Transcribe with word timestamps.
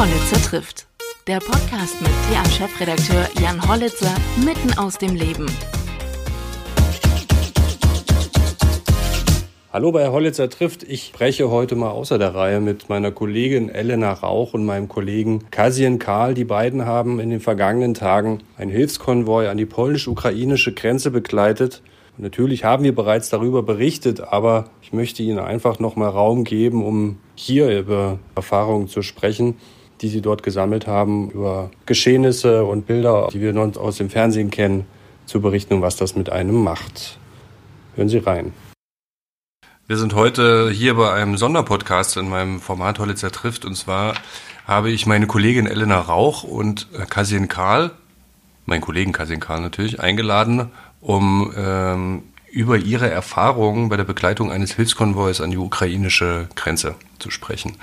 Hollitzer 0.00 0.40
trifft. 0.40 0.86
Der 1.26 1.40
Podcast 1.40 2.00
mit 2.00 2.10
TA-Chefredakteur 2.32 3.28
Jan 3.42 3.68
Hollitzer 3.68 4.14
mitten 4.42 4.78
aus 4.78 4.96
dem 4.96 5.14
Leben. 5.14 5.44
Hallo 9.70 9.92
bei 9.92 10.08
Hollitzer 10.08 10.48
trifft. 10.48 10.84
Ich 10.84 11.08
spreche 11.08 11.50
heute 11.50 11.76
mal 11.76 11.90
außer 11.90 12.16
der 12.16 12.34
Reihe 12.34 12.60
mit 12.60 12.88
meiner 12.88 13.10
Kollegin 13.10 13.68
Elena 13.68 14.14
Rauch 14.14 14.54
und 14.54 14.64
meinem 14.64 14.88
Kollegen 14.88 15.50
Kasien 15.50 15.98
Karl. 15.98 16.32
Die 16.32 16.44
beiden 16.44 16.86
haben 16.86 17.20
in 17.20 17.28
den 17.28 17.40
vergangenen 17.40 17.92
Tagen 17.92 18.38
einen 18.56 18.70
Hilfskonvoi 18.70 19.48
an 19.48 19.58
die 19.58 19.66
polnisch-ukrainische 19.66 20.72
Grenze 20.72 21.10
begleitet. 21.10 21.82
Und 22.16 22.24
natürlich 22.24 22.64
haben 22.64 22.84
wir 22.84 22.94
bereits 22.94 23.28
darüber 23.28 23.62
berichtet, 23.62 24.22
aber 24.22 24.70
ich 24.80 24.94
möchte 24.94 25.22
Ihnen 25.22 25.40
einfach 25.40 25.78
noch 25.78 25.94
mal 25.94 26.08
Raum 26.08 26.44
geben, 26.44 26.86
um 26.86 27.18
hier 27.34 27.78
über 27.78 28.18
Erfahrungen 28.34 28.88
zu 28.88 29.02
sprechen, 29.02 29.56
die 30.00 30.08
Sie 30.08 30.20
dort 30.20 30.42
gesammelt 30.42 30.86
haben, 30.86 31.30
über 31.30 31.70
Geschehnisse 31.86 32.64
und 32.64 32.86
Bilder, 32.86 33.28
die 33.32 33.40
wir 33.40 33.54
aus 33.78 33.96
dem 33.96 34.10
Fernsehen 34.10 34.50
kennen, 34.50 34.86
zu 35.26 35.40
berichten 35.40 35.74
und 35.74 35.82
was 35.82 35.96
das 35.96 36.16
mit 36.16 36.30
einem 36.30 36.62
macht. 36.62 37.18
Hören 37.96 38.08
Sie 38.08 38.18
rein. 38.18 38.52
Wir 39.86 39.96
sind 39.96 40.14
heute 40.14 40.70
hier 40.70 40.94
bei 40.94 41.12
einem 41.12 41.36
Sonderpodcast 41.36 42.16
in 42.16 42.28
meinem 42.28 42.60
Format 42.60 42.98
Hollitzer 43.00 43.32
trifft. 43.32 43.64
Und 43.64 43.74
zwar 43.74 44.14
habe 44.64 44.90
ich 44.90 45.06
meine 45.06 45.26
Kollegin 45.26 45.66
Elena 45.66 45.98
Rauch 45.98 46.44
und 46.44 46.86
Kasin 47.10 47.48
Karl, 47.48 47.90
meinen 48.66 48.82
Kollegen 48.82 49.12
Kasin 49.12 49.40
Karl 49.40 49.60
natürlich, 49.60 49.98
eingeladen, 49.98 50.70
um 51.00 51.52
ähm, 51.56 52.22
über 52.52 52.76
ihre 52.76 53.10
Erfahrungen 53.10 53.88
bei 53.88 53.96
der 53.96 54.04
Begleitung 54.04 54.52
eines 54.52 54.72
Hilfskonvois 54.74 55.40
an 55.40 55.50
die 55.50 55.58
ukrainische 55.58 56.48
Grenze 56.54 56.94
zu 57.18 57.30
sprechen. 57.30 57.76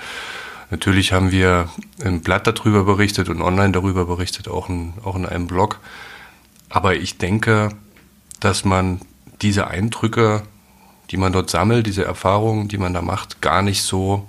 Natürlich 0.70 1.12
haben 1.12 1.30
wir 1.30 1.68
im 1.98 2.20
Blatt 2.20 2.46
darüber 2.46 2.84
berichtet 2.84 3.28
und 3.28 3.40
online 3.40 3.72
darüber 3.72 4.04
berichtet, 4.04 4.48
auch 4.48 4.68
in, 4.68 4.92
auch 5.04 5.16
in 5.16 5.24
einem 5.24 5.46
Blog. 5.46 5.80
Aber 6.68 6.94
ich 6.94 7.18
denke, 7.18 7.70
dass 8.40 8.64
man 8.64 9.00
diese 9.40 9.68
Eindrücke 9.68 10.42
die 11.10 11.16
man 11.16 11.32
dort 11.32 11.50
sammelt, 11.50 11.86
diese 11.86 12.04
Erfahrungen, 12.04 12.68
die 12.68 12.78
man 12.78 12.92
da 12.92 13.02
macht, 13.02 13.40
gar 13.40 13.62
nicht 13.62 13.82
so 13.82 14.26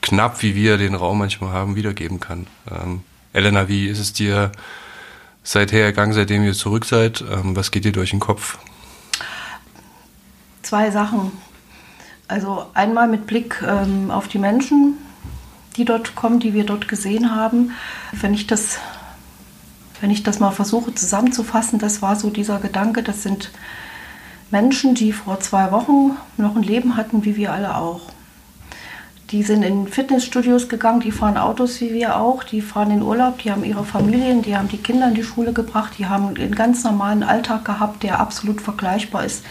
knapp, 0.00 0.42
wie 0.42 0.54
wir 0.54 0.76
den 0.76 0.94
Raum 0.94 1.18
manchmal 1.18 1.52
haben, 1.52 1.76
wiedergeben 1.76 2.20
kann. 2.20 2.46
Ähm, 2.70 3.02
Elena, 3.32 3.68
wie 3.68 3.86
ist 3.86 3.98
es 3.98 4.12
dir 4.12 4.52
seither 5.42 5.84
ergangen, 5.84 6.12
seitdem 6.12 6.44
ihr 6.44 6.54
zurück 6.54 6.84
seid? 6.84 7.22
Ähm, 7.22 7.56
was 7.56 7.70
geht 7.70 7.84
dir 7.84 7.92
durch 7.92 8.10
den 8.10 8.20
Kopf? 8.20 8.58
Zwei 10.62 10.90
Sachen. 10.90 11.32
Also 12.28 12.66
einmal 12.72 13.08
mit 13.08 13.26
Blick 13.26 13.62
ähm, 13.66 14.10
auf 14.10 14.28
die 14.28 14.38
Menschen, 14.38 14.96
die 15.76 15.84
dort 15.84 16.14
kommen, 16.14 16.40
die 16.40 16.54
wir 16.54 16.64
dort 16.64 16.88
gesehen 16.88 17.34
haben. 17.34 17.72
Wenn 18.12 18.34
ich 18.34 18.46
das, 18.46 18.78
wenn 20.00 20.10
ich 20.10 20.22
das 20.22 20.40
mal 20.40 20.52
versuche 20.52 20.94
zusammenzufassen, 20.94 21.78
das 21.78 22.02
war 22.02 22.16
so 22.16 22.30
dieser 22.30 22.58
Gedanke, 22.58 23.02
das 23.02 23.22
sind 23.22 23.50
Menschen, 24.50 24.94
die 24.94 25.12
vor 25.12 25.40
zwei 25.40 25.72
Wochen 25.72 26.16
noch 26.36 26.54
ein 26.54 26.62
Leben 26.62 26.96
hatten, 26.96 27.24
wie 27.24 27.36
wir 27.36 27.52
alle 27.52 27.76
auch. 27.76 28.02
Die 29.30 29.42
sind 29.42 29.62
in 29.62 29.88
Fitnessstudios 29.88 30.68
gegangen, 30.68 31.00
die 31.00 31.10
fahren 31.10 31.38
Autos 31.38 31.80
wie 31.80 31.92
wir 31.92 32.16
auch, 32.16 32.44
die 32.44 32.60
fahren 32.60 32.90
in 32.90 33.02
Urlaub, 33.02 33.38
die 33.38 33.50
haben 33.50 33.64
ihre 33.64 33.84
Familien, 33.84 34.42
die 34.42 34.56
haben 34.56 34.68
die 34.68 34.76
Kinder 34.76 35.08
in 35.08 35.14
die 35.14 35.24
Schule 35.24 35.52
gebracht, 35.52 35.94
die 35.98 36.06
haben 36.06 36.36
einen 36.36 36.54
ganz 36.54 36.84
normalen 36.84 37.22
Alltag 37.22 37.64
gehabt, 37.64 38.02
der 38.02 38.20
absolut 38.20 38.60
vergleichbar 38.60 39.24
ist 39.24 39.44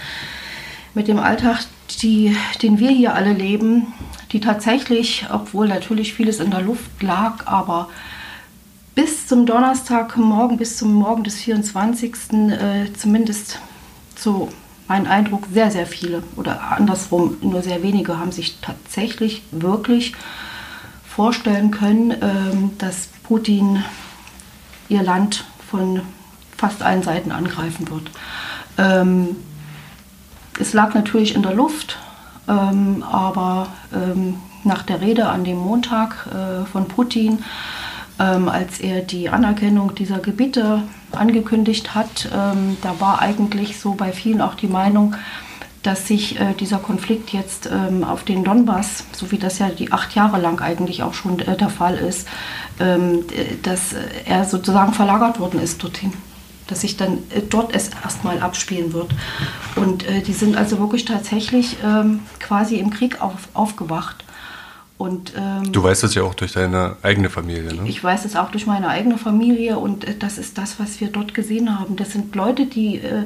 mit 0.94 1.08
dem 1.08 1.20
Alltag, 1.20 1.66
die, 2.02 2.36
den 2.62 2.80
wir 2.80 2.92
hier 2.92 3.16
alle 3.16 3.34
leben, 3.34 3.88
die 4.34 4.40
tatsächlich, 4.40 5.28
obwohl 5.32 5.68
natürlich 5.68 6.14
vieles 6.14 6.40
in 6.40 6.52
der 6.52 6.62
Luft 6.62 7.02
lag, 7.02 7.46
aber 7.46 7.90
bis 8.96 9.28
zum 9.28 9.46
Donnerstagmorgen, 9.46 10.58
bis 10.58 10.78
zum 10.78 10.94
Morgen 10.94 11.24
des 11.24 11.36
24. 11.36 12.14
Äh, 12.32 12.94
zumindest 12.98 13.60
so 14.16 14.50
mein 14.88 15.08
Eindruck, 15.08 15.48
sehr, 15.52 15.72
sehr 15.72 15.86
viele 15.86 16.24
oder 16.36 16.72
andersrum, 16.72 17.38
nur 17.42 17.62
sehr 17.62 17.82
wenige 17.84 18.20
haben 18.20 18.32
sich 18.32 18.60
tatsächlich 18.62 19.44
wirklich 19.52 20.14
vorstellen 21.08 21.72
können, 21.72 22.12
ähm, 22.22 22.72
dass 22.80 23.08
Putin 23.24 23.84
ihr 24.90 25.04
Land 25.04 25.46
von 25.70 26.02
fast 26.58 26.82
allen 26.82 27.04
Seiten 27.04 27.32
angreifen 27.32 27.90
wird. 27.90 28.10
Ähm, 28.78 29.36
es 30.60 30.74
lag 30.74 30.94
natürlich 30.94 31.36
in 31.36 31.44
der 31.44 31.54
Luft, 31.54 31.98
ähm, 32.48 33.04
aber 33.10 33.68
nach 34.64 34.84
der 34.84 35.02
Rede 35.02 35.28
an 35.28 35.44
dem 35.44 35.58
Montag 35.58 36.28
äh, 36.28 36.66
von 36.66 36.88
Putin 36.88 37.40
ähm, 38.20 38.48
als 38.48 38.80
er 38.80 39.02
die 39.02 39.30
Anerkennung 39.30 39.96
dieser 39.96 40.20
Gebiete 40.20 40.84
angekündigt 41.12 41.96
hat, 41.96 42.30
ähm, 42.34 42.78
da 42.82 43.00
war 43.00 43.22
eigentlich 43.22 43.80
so 43.80 43.94
bei 43.96 44.12
vielen 44.12 44.42
auch 44.42 44.54
die 44.56 44.68
Meinung, 44.68 45.16
dass 45.82 46.08
sich 46.08 46.40
äh, 46.40 46.54
dieser 46.54 46.78
Konflikt 46.78 47.32
jetzt 47.34 47.70
ähm, 47.72 48.04
auf 48.04 48.24
den 48.24 48.44
Donbass, 48.44 49.04
so 49.12 49.32
wie 49.32 49.38
das 49.38 49.60
ja 49.60 49.70
die 49.70 49.92
acht 49.92 50.16
Jahre 50.16 50.40
lang 50.40 50.62
eigentlich 50.62 51.04
auch 51.04 51.14
schon 51.14 51.40
äh, 51.40 51.58
der 51.58 51.70
Fall 51.70 51.96
ist, 51.96 52.28
ähm, 52.80 53.26
dass 53.64 53.94
er 54.26 54.46
sozusagen 54.46 54.94
verlagert 54.94 55.40
worden 55.40 55.60
ist 55.60 55.84
dorthin. 55.84 56.14
Dass 56.74 56.82
sich 56.82 56.98
dann 56.98 57.20
äh, 57.30 57.44
dort 57.48 57.76
es 57.76 57.92
erstmal 58.04 58.40
abspielen 58.40 58.94
wird. 58.94 59.12
Und 59.76 60.08
äh, 60.08 60.24
die 60.24 60.34
sind 60.34 60.58
also 60.58 60.80
wirklich 60.80 61.06
tatsächlich 61.06 61.78
ähm, 61.86 62.22
quasi 62.40 62.78
im 62.78 62.90
Krieg 62.90 63.22
auf, 63.22 63.48
aufgewacht. 63.54 64.24
Und, 64.98 65.34
ähm, 65.38 65.72
du 65.72 65.84
weißt 65.84 66.02
das 66.02 66.16
ja 66.16 66.24
auch 66.24 66.34
durch 66.34 66.54
deine 66.54 66.96
eigene 67.04 67.30
Familie, 67.30 67.76
ne? 67.76 67.88
Ich 67.88 68.04
weiß 68.04 68.26
es 68.26 68.36
auch 68.36 68.50
durch 68.50 68.66
meine 68.66 68.88
eigene 68.88 69.20
Familie 69.20 69.78
und 69.78 70.04
äh, 70.04 70.16
das 70.18 70.40
ist 70.40 70.58
das, 70.58 70.80
was 70.80 71.00
wir 71.00 71.10
dort 71.10 71.36
gesehen 71.36 71.80
haben. 71.80 71.96
Das 71.96 72.12
sind 72.12 72.34
Leute, 72.34 72.66
die 72.66 72.96
äh, 72.98 73.26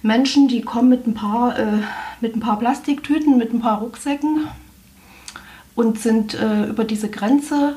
Menschen, 0.00 0.48
die 0.48 0.62
kommen 0.62 0.88
mit 0.88 1.06
ein 1.06 1.12
paar, 1.12 1.58
äh, 1.58 1.82
mit 2.22 2.34
ein 2.34 2.40
paar 2.40 2.58
Plastiktüten, 2.58 3.36
mit 3.36 3.52
ein 3.52 3.60
paar 3.60 3.80
Rucksäcken 3.80 4.48
und 5.74 6.00
sind 6.00 6.32
äh, 6.32 6.64
über 6.64 6.84
diese 6.84 7.10
Grenze, 7.10 7.74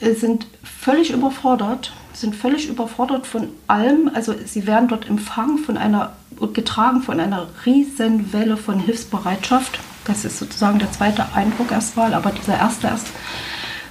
sind 0.00 0.46
völlig 0.62 1.10
überfordert, 1.10 1.92
sind 2.14 2.34
völlig 2.34 2.68
überfordert 2.68 3.26
von 3.26 3.48
allem. 3.66 4.10
Also 4.14 4.34
sie 4.44 4.66
werden 4.66 4.88
dort 4.88 5.08
empfangen 5.08 5.58
von 5.58 5.76
einer, 5.76 6.12
getragen 6.52 7.02
von 7.02 7.20
einer 7.20 7.48
riesen 7.66 8.32
Welle 8.32 8.56
von 8.56 8.80
Hilfsbereitschaft 8.80 9.78
das 10.04 10.24
ist 10.24 10.38
sozusagen 10.38 10.78
der 10.78 10.92
zweite 10.92 11.32
Eindruck 11.34 11.70
erstmal, 11.70 12.14
aber 12.14 12.30
dieser 12.30 12.58
erste 12.58 12.88
erst, 12.88 13.08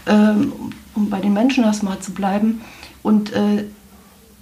ähm, 0.06 0.54
um 0.94 1.10
bei 1.10 1.20
den 1.20 1.34
Menschen 1.34 1.64
erstmal 1.64 2.00
zu 2.00 2.14
bleiben. 2.14 2.62
Und 3.02 3.34
äh, 3.34 3.66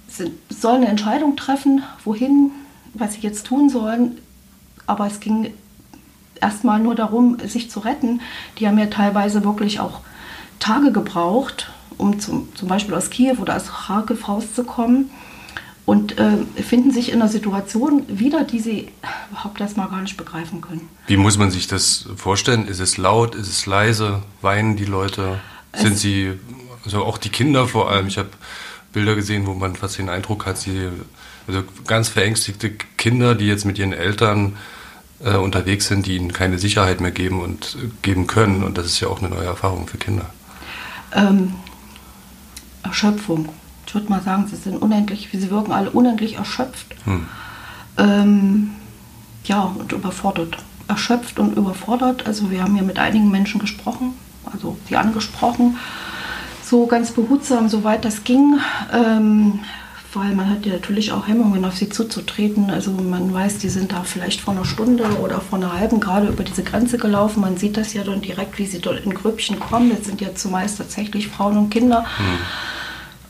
sind, 0.08 0.32
sollen 0.50 0.82
eine 0.82 0.88
Entscheidung 0.88 1.36
treffen, 1.36 1.82
wohin, 2.04 2.50
was 2.94 3.14
sie 3.14 3.20
jetzt 3.20 3.46
tun 3.46 3.70
sollen. 3.70 4.18
Aber 4.86 5.06
es 5.06 5.20
ging 5.20 5.52
erstmal 6.40 6.78
nur 6.78 6.94
darum, 6.94 7.38
sich 7.46 7.70
zu 7.70 7.80
retten. 7.80 8.20
Die 8.58 8.68
haben 8.68 8.78
ja 8.78 8.86
teilweise 8.86 9.42
wirklich 9.44 9.80
auch 9.80 10.00
Tage 10.58 10.92
gebraucht, 10.92 11.70
um 11.98 12.20
zum, 12.20 12.54
zum 12.54 12.68
Beispiel 12.68 12.94
aus 12.94 13.10
Kiew 13.10 13.36
oder 13.40 13.56
aus 13.56 13.68
Kharkiv 13.68 14.28
rauszukommen 14.28 15.10
und 15.84 16.18
äh, 16.18 16.38
finden 16.62 16.92
sich 16.92 17.10
in 17.10 17.20
einer 17.20 17.30
Situation 17.30 18.04
wieder, 18.08 18.44
die 18.44 18.60
sie 18.60 18.88
überhaupt 19.30 19.60
erstmal 19.60 19.88
gar 19.88 20.00
nicht 20.00 20.16
begreifen 20.16 20.60
können. 20.60 20.88
Wie 21.06 21.16
muss 21.16 21.38
man 21.38 21.50
sich 21.50 21.66
das 21.66 22.08
vorstellen? 22.16 22.68
Ist 22.68 22.80
es 22.80 22.96
laut? 22.96 23.34
Ist 23.34 23.48
es 23.48 23.66
leise? 23.66 24.22
Weinen 24.40 24.76
die 24.76 24.84
Leute? 24.84 25.40
Sind 25.74 25.94
es 25.94 26.00
sie, 26.00 26.32
also 26.84 27.04
auch 27.04 27.18
die 27.18 27.30
Kinder 27.30 27.66
vor 27.66 27.90
allem? 27.90 28.06
Ich 28.06 28.18
habe 28.18 28.28
Bilder 28.92 29.14
gesehen, 29.14 29.46
wo 29.46 29.54
man 29.54 29.74
fast 29.74 29.98
den 29.98 30.08
Eindruck 30.08 30.46
hat, 30.46 30.58
sie, 30.58 30.88
also 31.48 31.62
ganz 31.86 32.08
verängstigte 32.08 32.70
Kinder, 32.96 33.34
die 33.34 33.46
jetzt 33.46 33.64
mit 33.64 33.78
ihren 33.78 33.92
Eltern 33.92 34.56
äh, 35.24 35.36
unterwegs 35.36 35.88
sind, 35.88 36.06
die 36.06 36.16
ihnen 36.16 36.32
keine 36.32 36.58
Sicherheit 36.58 37.00
mehr 37.00 37.10
geben 37.10 37.40
und 37.40 37.76
äh, 37.80 37.88
geben 38.02 38.26
können. 38.26 38.62
Und 38.62 38.78
das 38.78 38.86
ist 38.86 39.00
ja 39.00 39.08
auch 39.08 39.20
eine 39.20 39.30
neue 39.30 39.46
Erfahrung 39.46 39.86
für 39.86 39.98
Kinder. 39.98 40.26
Ähm, 41.14 41.54
Erschöpfung 42.82 43.48
ich 43.92 43.94
würde 43.94 44.08
mal 44.08 44.22
sagen, 44.22 44.46
sie 44.48 44.56
sind 44.56 44.80
unendlich, 44.80 45.28
sie 45.30 45.50
wirken 45.50 45.70
alle 45.70 45.90
unendlich 45.90 46.36
erschöpft. 46.36 46.94
Hm. 47.04 47.26
Ähm, 47.98 48.70
ja, 49.44 49.60
und 49.60 49.92
überfordert. 49.92 50.56
Erschöpft 50.88 51.38
und 51.38 51.58
überfordert. 51.58 52.26
Also 52.26 52.50
wir 52.50 52.62
haben 52.62 52.74
ja 52.74 52.82
mit 52.82 52.98
einigen 52.98 53.30
Menschen 53.30 53.60
gesprochen, 53.60 54.14
also 54.50 54.78
sie 54.88 54.96
angesprochen, 54.96 55.76
so 56.64 56.86
ganz 56.86 57.10
behutsam, 57.10 57.68
soweit 57.68 58.06
das 58.06 58.24
ging. 58.24 58.58
Ähm, 58.92 59.60
weil 60.14 60.34
man 60.34 60.50
hat 60.50 60.66
ja 60.66 60.72
natürlich 60.72 61.12
auch 61.12 61.26
Hemmungen, 61.26 61.64
auf 61.64 61.76
sie 61.76 61.88
zuzutreten. 61.88 62.70
Also 62.70 62.90
man 62.92 63.32
weiß, 63.32 63.58
die 63.58 63.68
sind 63.68 63.92
da 63.92 64.02
vielleicht 64.02 64.40
vor 64.40 64.54
einer 64.54 64.64
Stunde 64.64 65.04
oder 65.22 65.40
vor 65.40 65.58
einer 65.58 65.72
halben 65.72 66.00
gerade 66.00 66.28
über 66.28 66.44
diese 66.44 66.62
Grenze 66.62 66.98
gelaufen. 66.98 67.40
Man 67.40 67.56
sieht 67.56 67.76
das 67.76 67.92
ja 67.94 68.04
dann 68.04 68.20
direkt, 68.20 68.58
wie 68.58 68.66
sie 68.66 68.80
dort 68.80 69.04
in 69.04 69.14
Grüppchen 69.14 69.58
kommen. 69.58 69.90
Jetzt 69.90 70.06
sind 70.06 70.20
ja 70.20 70.34
zumeist 70.34 70.78
tatsächlich 70.78 71.28
Frauen 71.28 71.56
und 71.56 71.70
Kinder. 71.70 72.04
Hm 72.18 72.38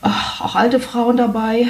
auch 0.03 0.55
alte 0.55 0.79
Frauen 0.79 1.17
dabei, 1.17 1.67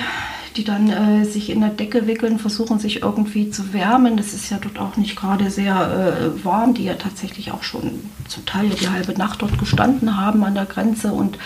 die 0.56 0.64
dann 0.64 0.90
äh, 0.90 1.26
sich 1.26 1.50
in 1.50 1.62
der 1.62 1.70
Decke 1.70 2.08
wickeln, 2.08 2.40
versuchen 2.40 2.80
sich 2.80 3.02
irgendwie 3.02 3.50
zu 3.50 3.74
wärmen. 3.74 4.18
Das 4.18 4.34
ist 4.34 4.50
ja 4.50 4.58
dort 4.60 4.80
auch 4.80 4.98
nicht 4.98 5.16
gerade 5.16 5.50
sehr 5.50 5.76
äh, 5.76 6.46
warm, 6.46 6.74
die 6.74 6.84
ja 6.84 6.96
tatsächlich 6.96 7.52
auch 7.52 7.64
schon 7.64 8.02
zum 8.28 8.46
Teil 8.46 8.70
die 8.70 8.90
halbe 8.90 9.14
Nacht 9.14 9.42
dort 9.42 9.58
gestanden 9.58 10.18
haben 10.18 10.44
an 10.44 10.56
der 10.56 10.66
Grenze 10.66 11.12
und 11.12 11.38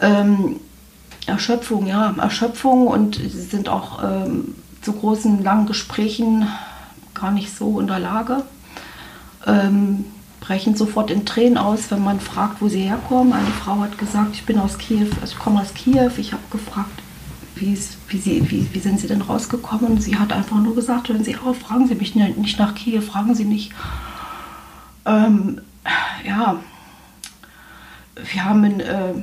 ähm, 0.00 0.56
Erschöpfung, 1.26 1.86
ja, 1.86 2.14
Erschöpfung 2.18 2.86
und 2.86 3.16
sie 3.16 3.28
sind 3.28 3.68
auch 3.68 4.02
ähm, 4.02 4.54
zu 4.82 4.92
großen, 4.92 5.42
langen 5.42 5.66
Gesprächen 5.66 6.46
gar 7.14 7.30
nicht 7.30 7.56
so 7.56 7.78
in 7.78 7.86
der 7.86 8.00
Lage. 8.00 8.42
Ähm, 9.46 10.04
brechen 10.40 10.74
sofort 10.74 11.10
in 11.10 11.24
Tränen 11.24 11.56
aus, 11.56 11.90
wenn 11.90 12.02
man 12.02 12.18
fragt, 12.18 12.60
wo 12.60 12.68
sie 12.68 12.80
herkommen. 12.80 13.32
Eine 13.32 13.46
Frau 13.46 13.80
hat 13.80 13.96
gesagt, 13.96 14.34
ich 14.34 14.44
bin 14.44 14.58
aus 14.58 14.76
Kiew, 14.76 15.06
also 15.20 15.34
ich 15.34 15.38
komme 15.38 15.60
aus 15.60 15.72
Kiew. 15.72 16.10
Ich 16.16 16.32
habe 16.32 16.42
gefragt, 16.50 17.00
wie, 17.54 17.78
wie, 18.08 18.18
sie, 18.18 18.50
wie, 18.50 18.68
wie 18.72 18.78
sind 18.80 18.98
Sie 18.98 19.06
denn 19.06 19.22
rausgekommen? 19.22 20.00
Sie 20.00 20.18
hat 20.18 20.32
einfach 20.32 20.58
nur 20.58 20.74
gesagt, 20.74 21.08
hören 21.08 21.22
Sie 21.22 21.36
auf, 21.36 21.58
fragen 21.58 21.86
Sie 21.86 21.94
mich 21.94 22.16
nicht 22.16 22.58
nach 22.58 22.74
Kiew, 22.74 23.02
fragen 23.02 23.36
Sie 23.36 23.44
mich. 23.44 23.70
Ähm, 25.06 25.60
ja, 26.26 26.56
wir 28.16 28.44
haben 28.44 28.80
äh, 28.80 29.14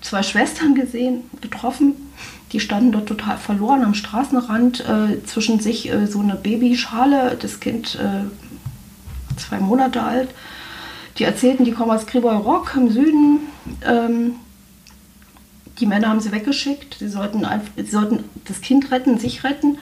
zwei 0.00 0.22
Schwestern 0.22 0.74
gesehen, 0.74 1.22
getroffen. 1.40 1.94
Die 2.52 2.60
standen 2.60 2.92
dort 2.92 3.08
total 3.08 3.36
verloren 3.36 3.84
am 3.84 3.94
Straßenrand, 3.94 4.80
äh, 4.80 5.24
zwischen 5.24 5.60
sich 5.60 5.90
äh, 5.90 6.06
so 6.06 6.20
eine 6.20 6.34
Babyschale, 6.34 7.36
das 7.40 7.60
Kind 7.60 7.96
äh, 7.96 8.24
zwei 9.38 9.58
Monate 9.60 10.02
alt. 10.02 10.30
Die 11.18 11.24
erzählten, 11.24 11.64
die 11.64 11.72
kommen 11.72 11.90
aus 11.90 12.06
Krivoy 12.06 12.36
Rock 12.36 12.74
im 12.76 12.90
Süden. 12.90 13.40
Ähm, 13.84 14.36
die 15.78 15.86
Männer 15.86 16.08
haben 16.08 16.20
sie 16.20 16.32
weggeschickt. 16.32 16.96
Sie 16.98 17.08
sollten, 17.08 17.46
sie 17.76 17.90
sollten 17.90 18.24
das 18.46 18.60
Kind 18.60 18.90
retten, 18.90 19.18
sich 19.18 19.44
retten. 19.44 19.78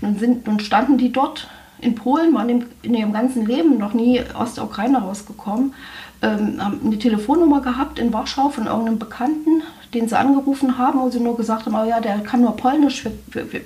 Nun, 0.00 0.18
sind, 0.18 0.46
nun 0.46 0.60
standen 0.60 0.96
die 0.96 1.12
dort 1.12 1.48
in 1.80 1.94
Polen, 1.94 2.34
waren 2.34 2.66
in 2.82 2.94
ihrem 2.94 3.12
ganzen 3.12 3.46
Leben 3.46 3.78
noch 3.78 3.94
nie 3.94 4.22
aus 4.34 4.54
der 4.54 4.64
Ukraine 4.64 4.98
rausgekommen, 4.98 5.74
ähm, 6.22 6.62
haben 6.62 6.80
eine 6.84 6.98
Telefonnummer 6.98 7.60
gehabt 7.60 7.98
in 7.98 8.12
Warschau 8.12 8.50
von 8.50 8.66
irgendeinem 8.66 8.98
Bekannten, 8.98 9.62
den 9.94 10.08
sie 10.08 10.18
angerufen 10.18 10.78
haben, 10.78 11.00
wo 11.00 11.10
sie 11.10 11.20
nur 11.20 11.36
gesagt 11.36 11.66
haben, 11.66 11.74
oh 11.74 11.88
ja, 11.88 12.00
der 12.00 12.18
kann 12.20 12.42
nur 12.42 12.56
Polnisch, 12.56 13.04
wir, 13.04 13.52
wir, 13.52 13.60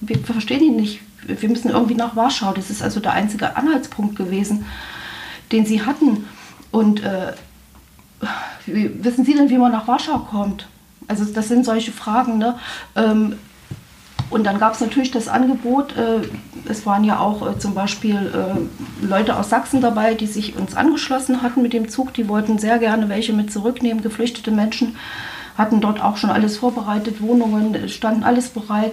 wir, 0.00 0.18
verstehen 0.18 0.62
ihn 0.62 0.76
nicht, 0.76 1.00
wir 1.26 1.48
müssen 1.48 1.70
irgendwie 1.70 1.94
nach 1.94 2.16
Warschau. 2.16 2.52
Das 2.52 2.70
ist 2.70 2.82
also 2.82 3.00
der 3.00 3.12
einzige 3.12 3.56
Anhaltspunkt 3.56 4.16
gewesen, 4.16 4.64
den 5.52 5.66
sie 5.66 5.84
hatten. 5.84 6.26
Und 6.70 7.02
äh, 7.02 7.32
wissen 8.66 9.24
Sie 9.24 9.34
denn, 9.34 9.50
wie 9.50 9.58
man 9.58 9.72
nach 9.72 9.86
Warschau 9.86 10.18
kommt? 10.18 10.68
Also 11.08 11.24
das 11.24 11.48
sind 11.48 11.64
solche 11.64 11.92
Fragen. 11.92 12.38
Ne? 12.38 12.58
Ähm, 12.96 13.36
und 14.30 14.44
dann 14.44 14.58
gab 14.58 14.74
es 14.74 14.80
natürlich 14.80 15.10
das 15.10 15.28
Angebot, 15.28 15.96
äh, 15.96 16.20
es 16.68 16.84
waren 16.84 17.04
ja 17.04 17.20
auch 17.20 17.48
äh, 17.48 17.58
zum 17.58 17.74
Beispiel 17.74 18.16
äh, 18.16 19.04
Leute 19.06 19.38
aus 19.38 19.50
Sachsen 19.50 19.80
dabei, 19.80 20.14
die 20.14 20.26
sich 20.26 20.56
uns 20.56 20.74
angeschlossen 20.74 21.42
hatten 21.42 21.62
mit 21.62 21.72
dem 21.72 21.88
Zug. 21.88 22.12
Die 22.14 22.28
wollten 22.28 22.58
sehr 22.58 22.78
gerne 22.78 23.08
welche 23.08 23.32
mit 23.32 23.52
zurücknehmen, 23.52 24.02
geflüchtete 24.02 24.50
Menschen 24.50 24.96
hatten 25.56 25.80
dort 25.80 26.02
auch 26.02 26.18
schon 26.18 26.28
alles 26.28 26.58
vorbereitet, 26.58 27.22
Wohnungen, 27.22 27.88
standen 27.88 28.24
alles 28.24 28.50
bereit. 28.50 28.92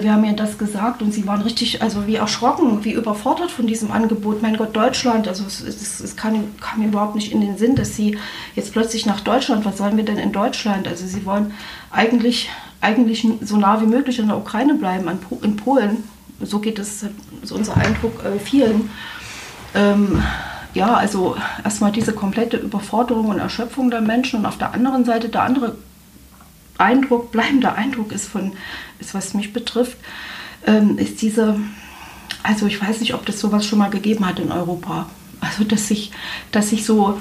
Wir 0.00 0.14
haben 0.14 0.24
ihr 0.24 0.32
das 0.32 0.56
gesagt 0.56 1.02
und 1.02 1.12
sie 1.12 1.26
waren 1.26 1.42
richtig, 1.42 1.82
also 1.82 2.06
wie 2.06 2.14
erschrocken, 2.14 2.82
wie 2.82 2.92
überfordert 2.92 3.50
von 3.50 3.66
diesem 3.66 3.90
Angebot. 3.90 4.40
Mein 4.40 4.56
Gott, 4.56 4.74
Deutschland, 4.74 5.28
also 5.28 5.44
es, 5.44 5.60
es, 5.60 6.00
es 6.00 6.16
kam, 6.16 6.44
kam 6.60 6.82
überhaupt 6.82 7.14
nicht 7.14 7.30
in 7.30 7.42
den 7.42 7.58
Sinn, 7.58 7.76
dass 7.76 7.94
sie 7.94 8.16
jetzt 8.56 8.72
plötzlich 8.72 9.04
nach 9.04 9.20
Deutschland, 9.20 9.66
was 9.66 9.76
sollen 9.76 9.98
wir 9.98 10.04
denn 10.04 10.18
in 10.18 10.32
Deutschland? 10.32 10.88
Also 10.88 11.06
sie 11.06 11.26
wollen 11.26 11.52
eigentlich, 11.90 12.48
eigentlich 12.80 13.26
so 13.42 13.56
nah 13.56 13.80
wie 13.80 13.86
möglich 13.86 14.18
in 14.18 14.28
der 14.28 14.38
Ukraine 14.38 14.74
bleiben, 14.74 15.08
in 15.42 15.56
Polen. 15.56 16.04
So 16.40 16.58
geht 16.58 16.78
es, 16.78 17.04
so 17.42 17.54
unser 17.54 17.76
Eindruck 17.76 18.24
äh, 18.24 18.38
vielen. 18.38 18.90
Ähm, 19.74 20.22
ja, 20.72 20.94
also 20.94 21.36
erstmal 21.64 21.92
diese 21.92 22.12
komplette 22.12 22.56
Überforderung 22.56 23.28
und 23.28 23.38
Erschöpfung 23.38 23.90
der 23.90 24.00
Menschen 24.00 24.40
und 24.40 24.46
auf 24.46 24.58
der 24.58 24.72
anderen 24.72 25.04
Seite 25.04 25.28
der 25.28 25.42
andere 25.42 25.76
Eindruck, 26.78 27.32
bleibender 27.32 27.74
Eindruck 27.74 28.12
ist 28.12 28.28
von, 28.28 28.52
ist 28.98 29.14
was 29.14 29.34
mich 29.34 29.52
betrifft, 29.52 29.98
ähm, 30.66 30.98
ist 30.98 31.20
diese, 31.22 31.58
also 32.42 32.66
ich 32.66 32.80
weiß 32.80 33.00
nicht, 33.00 33.14
ob 33.14 33.26
das 33.26 33.40
sowas 33.40 33.66
schon 33.66 33.78
mal 33.78 33.90
gegeben 33.90 34.26
hat 34.26 34.38
in 34.38 34.52
Europa. 34.52 35.06
Also 35.40 35.64
dass 35.64 35.88
sich, 35.88 36.12
dass 36.52 36.68
sich 36.68 36.84
so 36.84 37.18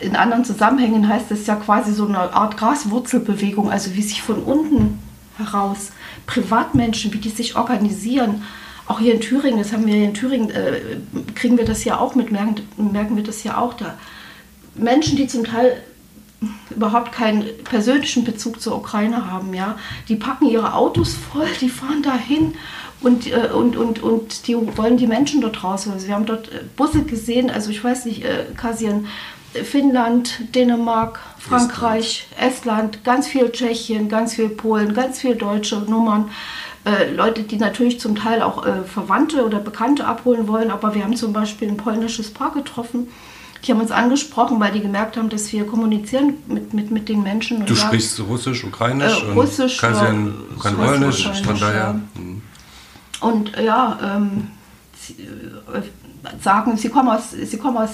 in 0.00 0.16
anderen 0.16 0.44
Zusammenhängen 0.44 1.08
heißt 1.08 1.30
es 1.30 1.46
ja 1.46 1.56
quasi 1.56 1.92
so 1.92 2.06
eine 2.06 2.18
Art 2.18 2.56
Graswurzelbewegung, 2.56 3.70
also 3.70 3.94
wie 3.94 4.02
sich 4.02 4.22
von 4.22 4.42
unten 4.42 4.98
heraus 5.38 5.92
Privatmenschen, 6.26 7.12
wie 7.12 7.18
die 7.18 7.30
sich 7.30 7.56
organisieren, 7.56 8.42
auch 8.86 9.00
hier 9.00 9.14
in 9.14 9.20
Thüringen, 9.20 9.58
das 9.58 9.72
haben 9.72 9.86
wir 9.86 9.94
in 9.94 10.14
Thüringen, 10.14 10.50
äh, 10.50 10.80
kriegen 11.34 11.56
wir 11.56 11.64
das 11.64 11.84
ja 11.84 11.98
auch 11.98 12.14
mit, 12.14 12.30
merken, 12.30 12.56
merken 12.76 13.16
wir 13.16 13.22
das 13.22 13.42
ja 13.42 13.56
auch 13.58 13.74
da. 13.74 13.94
Menschen, 14.74 15.16
die 15.16 15.26
zum 15.26 15.44
Teil 15.44 15.82
überhaupt 16.70 17.12
keinen 17.12 17.44
persönlichen 17.64 18.24
Bezug 18.24 18.60
zur 18.60 18.76
Ukraine 18.76 19.30
haben, 19.30 19.54
ja, 19.54 19.78
die 20.08 20.16
packen 20.16 20.46
ihre 20.46 20.74
Autos 20.74 21.14
voll, 21.14 21.48
die 21.60 21.70
fahren 21.70 22.02
dahin 22.02 22.54
und, 23.00 23.26
äh, 23.26 23.48
und, 23.54 23.76
und, 23.76 24.02
und 24.02 24.46
die 24.48 24.56
wollen 24.76 24.96
die 24.96 25.06
Menschen 25.06 25.40
dort 25.40 25.64
raus. 25.64 25.88
Also 25.88 26.06
wir 26.06 26.14
haben 26.14 26.26
dort 26.26 26.48
äh, 26.48 26.60
Busse 26.76 27.02
gesehen, 27.04 27.50
also 27.50 27.70
ich 27.70 27.82
weiß 27.82 28.04
nicht, 28.04 28.24
äh, 28.24 28.46
Kasien, 28.56 29.06
Finnland, 29.62 30.54
Dänemark, 30.54 31.20
Frankreich, 31.38 32.26
Estland. 32.32 32.54
Estland, 32.54 33.04
ganz 33.04 33.26
viel 33.28 33.50
Tschechien, 33.50 34.08
ganz 34.08 34.34
viel 34.34 34.48
Polen, 34.48 34.94
ganz 34.94 35.20
viel 35.20 35.36
deutsche 35.36 35.76
Nummern. 35.76 36.30
Äh, 36.84 37.12
Leute, 37.12 37.44
die 37.44 37.56
natürlich 37.56 37.98
zum 37.98 38.14
Teil 38.14 38.42
auch 38.42 38.66
äh, 38.66 38.82
Verwandte 38.82 39.44
oder 39.46 39.58
Bekannte 39.58 40.06
abholen 40.06 40.48
wollen, 40.48 40.70
aber 40.70 40.94
wir 40.94 41.02
haben 41.02 41.16
zum 41.16 41.32
Beispiel 41.32 41.68
ein 41.68 41.78
polnisches 41.78 42.30
Paar 42.30 42.52
getroffen, 42.52 43.08
die 43.64 43.72
haben 43.72 43.80
uns 43.80 43.90
angesprochen, 43.90 44.60
weil 44.60 44.72
die 44.72 44.80
gemerkt 44.80 45.16
haben, 45.16 45.30
dass 45.30 45.50
wir 45.50 45.66
kommunizieren 45.66 46.34
mit, 46.46 46.74
mit, 46.74 46.90
mit 46.90 47.08
den 47.08 47.22
Menschen. 47.22 47.64
du 47.64 47.74
sprichst 47.74 48.20
Russisch, 48.20 48.64
Ukrainisch? 48.64 49.22
Äh, 49.22 49.32
Russisch, 49.32 49.78
Kasien, 49.78 50.34
kann 50.62 50.76
Polnisch, 50.76 51.26
von 51.42 51.58
daher. 51.58 51.74
Ja. 51.74 52.00
Mhm. 52.20 52.42
Und 53.20 53.52
ja, 53.58 54.16
ähm, 54.16 54.48
sie, 55.00 55.14
äh, 55.14 56.38
sagen, 56.42 56.76
sie 56.76 56.90
kommen 56.90 57.08
aus, 57.08 57.30
sie 57.30 57.56
kommen 57.56 57.78
aus 57.78 57.92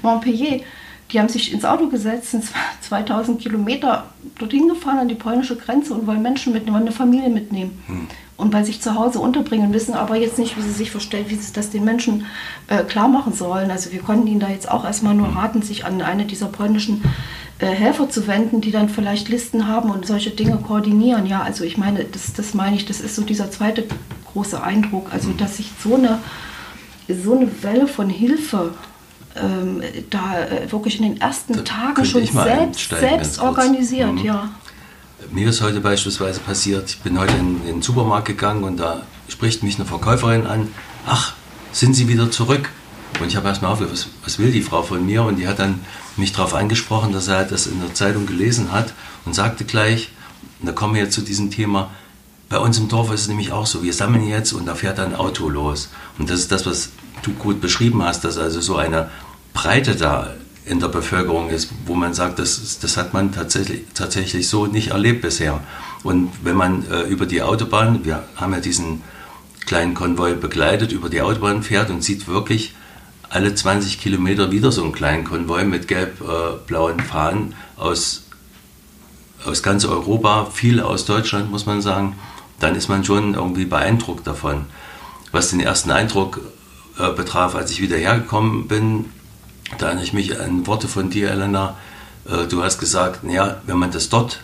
Montpellier. 0.00 0.62
Die 1.10 1.20
haben 1.20 1.28
sich 1.28 1.52
ins 1.52 1.64
Auto 1.64 1.88
gesetzt, 1.88 2.30
sind 2.30 2.44
2000 2.80 3.40
Kilometer 3.42 4.06
dorthin 4.38 4.68
gefahren 4.68 4.98
an 4.98 5.08
die 5.08 5.14
polnische 5.14 5.56
Grenze 5.56 5.94
und 5.94 6.06
wollen 6.06 6.22
Menschen 6.22 6.52
mitnehmen, 6.52 6.74
wollen 6.74 6.86
eine 6.86 6.96
Familie 6.96 7.30
mitnehmen. 7.30 7.82
Hm 7.86 8.08
und 8.36 8.50
bei 8.50 8.64
sich 8.64 8.80
zu 8.80 8.94
Hause 8.94 9.20
unterbringen, 9.20 9.72
wissen 9.72 9.94
aber 9.94 10.16
jetzt 10.16 10.38
nicht, 10.38 10.56
wie 10.56 10.62
sie 10.62 10.72
sich 10.72 10.90
vorstellen, 10.90 11.26
wie 11.28 11.36
sie 11.36 11.52
das 11.52 11.70
den 11.70 11.84
Menschen 11.84 12.26
äh, 12.66 12.82
klar 12.82 13.08
machen 13.08 13.32
sollen. 13.32 13.70
Also 13.70 13.92
wir 13.92 14.00
konnten 14.00 14.26
ihnen 14.26 14.40
da 14.40 14.48
jetzt 14.48 14.70
auch 14.70 14.84
erstmal 14.84 15.14
nur 15.14 15.28
raten, 15.28 15.62
sich 15.62 15.84
an 15.84 16.02
eine 16.02 16.24
dieser 16.24 16.46
polnischen 16.46 17.02
äh, 17.60 17.66
Helfer 17.66 18.10
zu 18.10 18.26
wenden, 18.26 18.60
die 18.60 18.72
dann 18.72 18.88
vielleicht 18.88 19.28
Listen 19.28 19.68
haben 19.68 19.90
und 19.90 20.06
solche 20.06 20.30
Dinge 20.30 20.56
koordinieren. 20.56 21.26
Ja, 21.26 21.42
also 21.42 21.62
ich 21.62 21.78
meine, 21.78 22.04
das, 22.04 22.32
das 22.32 22.54
meine 22.54 22.74
ich, 22.76 22.86
das 22.86 23.00
ist 23.00 23.14
so 23.14 23.22
dieser 23.22 23.50
zweite 23.52 23.84
große 24.32 24.60
Eindruck, 24.60 25.12
also 25.12 25.30
dass 25.30 25.58
sich 25.58 25.70
so 25.80 25.94
eine, 25.94 26.18
so 27.06 27.36
eine 27.36 27.62
Welle 27.62 27.86
von 27.86 28.10
Hilfe 28.10 28.74
ähm, 29.36 29.82
da 30.10 30.44
äh, 30.44 30.70
wirklich 30.70 31.00
in 31.00 31.04
den 31.04 31.20
ersten 31.20 31.54
da 31.54 31.62
Tagen 31.62 32.04
schon 32.04 32.24
selbst, 32.24 32.88
selbst 32.88 33.40
organisiert, 33.40 34.12
mhm. 34.12 34.24
ja. 34.24 34.50
Mir 35.30 35.48
ist 35.48 35.62
heute 35.62 35.80
beispielsweise 35.80 36.40
passiert, 36.40 36.90
ich 36.90 37.00
bin 37.00 37.18
heute 37.18 37.34
in, 37.34 37.60
in 37.62 37.66
den 37.66 37.82
Supermarkt 37.82 38.26
gegangen 38.26 38.62
und 38.62 38.78
da 38.78 39.02
spricht 39.28 39.62
mich 39.62 39.76
eine 39.76 39.86
Verkäuferin 39.86 40.46
an, 40.46 40.68
ach, 41.06 41.34
sind 41.72 41.94
Sie 41.94 42.08
wieder 42.08 42.30
zurück? 42.30 42.68
Und 43.20 43.28
ich 43.28 43.36
habe 43.36 43.48
erstmal 43.48 43.72
aufgehört, 43.72 43.92
was, 43.92 44.08
was 44.22 44.38
will 44.38 44.50
die 44.50 44.62
Frau 44.62 44.82
von 44.82 45.04
mir? 45.04 45.22
Und 45.22 45.36
die 45.36 45.48
hat 45.48 45.58
dann 45.58 45.80
mich 46.16 46.32
darauf 46.32 46.54
angesprochen, 46.54 47.12
dass 47.12 47.28
er 47.28 47.44
das 47.44 47.66
in 47.66 47.80
der 47.80 47.94
Zeitung 47.94 48.26
gelesen 48.26 48.72
hat 48.72 48.92
und 49.24 49.34
sagte 49.34 49.64
gleich, 49.64 50.10
und 50.60 50.66
da 50.66 50.72
kommen 50.72 50.94
wir 50.94 51.02
jetzt 51.02 51.14
zu 51.14 51.22
diesem 51.22 51.50
Thema, 51.50 51.90
bei 52.48 52.58
uns 52.58 52.78
im 52.78 52.88
Dorf 52.88 53.12
ist 53.12 53.22
es 53.22 53.28
nämlich 53.28 53.52
auch 53.52 53.66
so, 53.66 53.82
wir 53.82 53.92
sammeln 53.92 54.26
jetzt 54.26 54.52
und 54.52 54.66
da 54.66 54.74
fährt 54.74 54.98
ein 55.00 55.14
Auto 55.14 55.48
los. 55.48 55.90
Und 56.18 56.30
das 56.30 56.40
ist 56.40 56.52
das, 56.52 56.66
was 56.66 56.90
du 57.22 57.32
gut 57.32 57.60
beschrieben 57.60 58.02
hast, 58.02 58.24
dass 58.24 58.38
also 58.38 58.60
so 58.60 58.76
eine 58.76 59.10
Breite 59.54 59.96
da 59.96 60.34
in 60.66 60.80
der 60.80 60.88
Bevölkerung 60.88 61.48
ist, 61.48 61.70
wo 61.86 61.94
man 61.94 62.12
sagt, 62.12 62.38
das, 62.38 62.78
das 62.80 62.96
hat 62.98 63.14
man 63.14 63.32
tatsächlich, 63.32 63.84
tatsächlich 63.94 64.48
so 64.48 64.66
nicht 64.66 64.88
erlebt 64.88 65.22
bisher. 65.22 65.60
Und 66.02 66.30
wenn 66.42 66.56
man 66.56 66.90
äh, 66.90 67.02
über 67.02 67.24
die 67.24 67.40
Autobahn, 67.40 68.04
wir 68.04 68.24
haben 68.36 68.52
ja 68.52 68.60
diesen 68.60 69.02
kleinen 69.64 69.94
Konvoi 69.94 70.34
begleitet, 70.34 70.92
über 70.92 71.08
die 71.08 71.22
Autobahn 71.22 71.62
fährt 71.62 71.90
und 71.90 72.02
sieht 72.02 72.28
wirklich 72.28 72.74
alle 73.30 73.54
20 73.54 74.00
Kilometer 74.00 74.50
wieder 74.52 74.70
so 74.70 74.82
einen 74.82 74.92
kleinen 74.92 75.24
Konvoi 75.24 75.64
mit 75.64 75.88
gelb-blauen 75.88 76.98
äh, 76.98 77.02
Fahnen 77.02 77.54
aus, 77.76 78.24
aus 79.44 79.62
ganz 79.62 79.84
Europa, 79.84 80.46
viel 80.46 80.80
aus 80.80 81.04
Deutschland, 81.04 81.50
muss 81.50 81.66
man 81.66 81.82
sagen, 81.82 82.16
dann 82.60 82.74
ist 82.74 82.88
man 82.88 83.04
schon 83.04 83.34
irgendwie 83.34 83.64
beeindruckt 83.64 84.26
davon. 84.26 84.66
Was 85.32 85.50
den 85.50 85.60
ersten 85.60 85.90
Eindruck 85.90 86.40
äh, 86.98 87.10
betraf, 87.10 87.54
als 87.54 87.70
ich 87.70 87.80
wieder 87.80 87.96
hergekommen 87.96 88.68
bin, 88.68 89.06
da 89.78 89.86
erinnere 89.86 90.04
ich 90.04 90.12
mich 90.12 90.38
an 90.40 90.66
Worte 90.66 90.88
von 90.88 91.10
dir, 91.10 91.30
Elena. 91.30 91.76
Äh, 92.28 92.46
du 92.46 92.62
hast 92.62 92.78
gesagt, 92.78 93.20
ja, 93.28 93.60
wenn 93.66 93.78
man 93.78 93.90
das 93.90 94.08
dort 94.08 94.40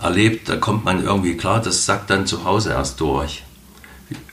erlebt, 0.00 0.48
da 0.48 0.56
kommt 0.56 0.84
man 0.84 1.04
irgendwie 1.04 1.36
klar, 1.36 1.60
das 1.60 1.86
sagt 1.86 2.10
dann 2.10 2.26
zu 2.26 2.44
Hause 2.44 2.70
erst 2.70 3.00
durch. 3.00 3.44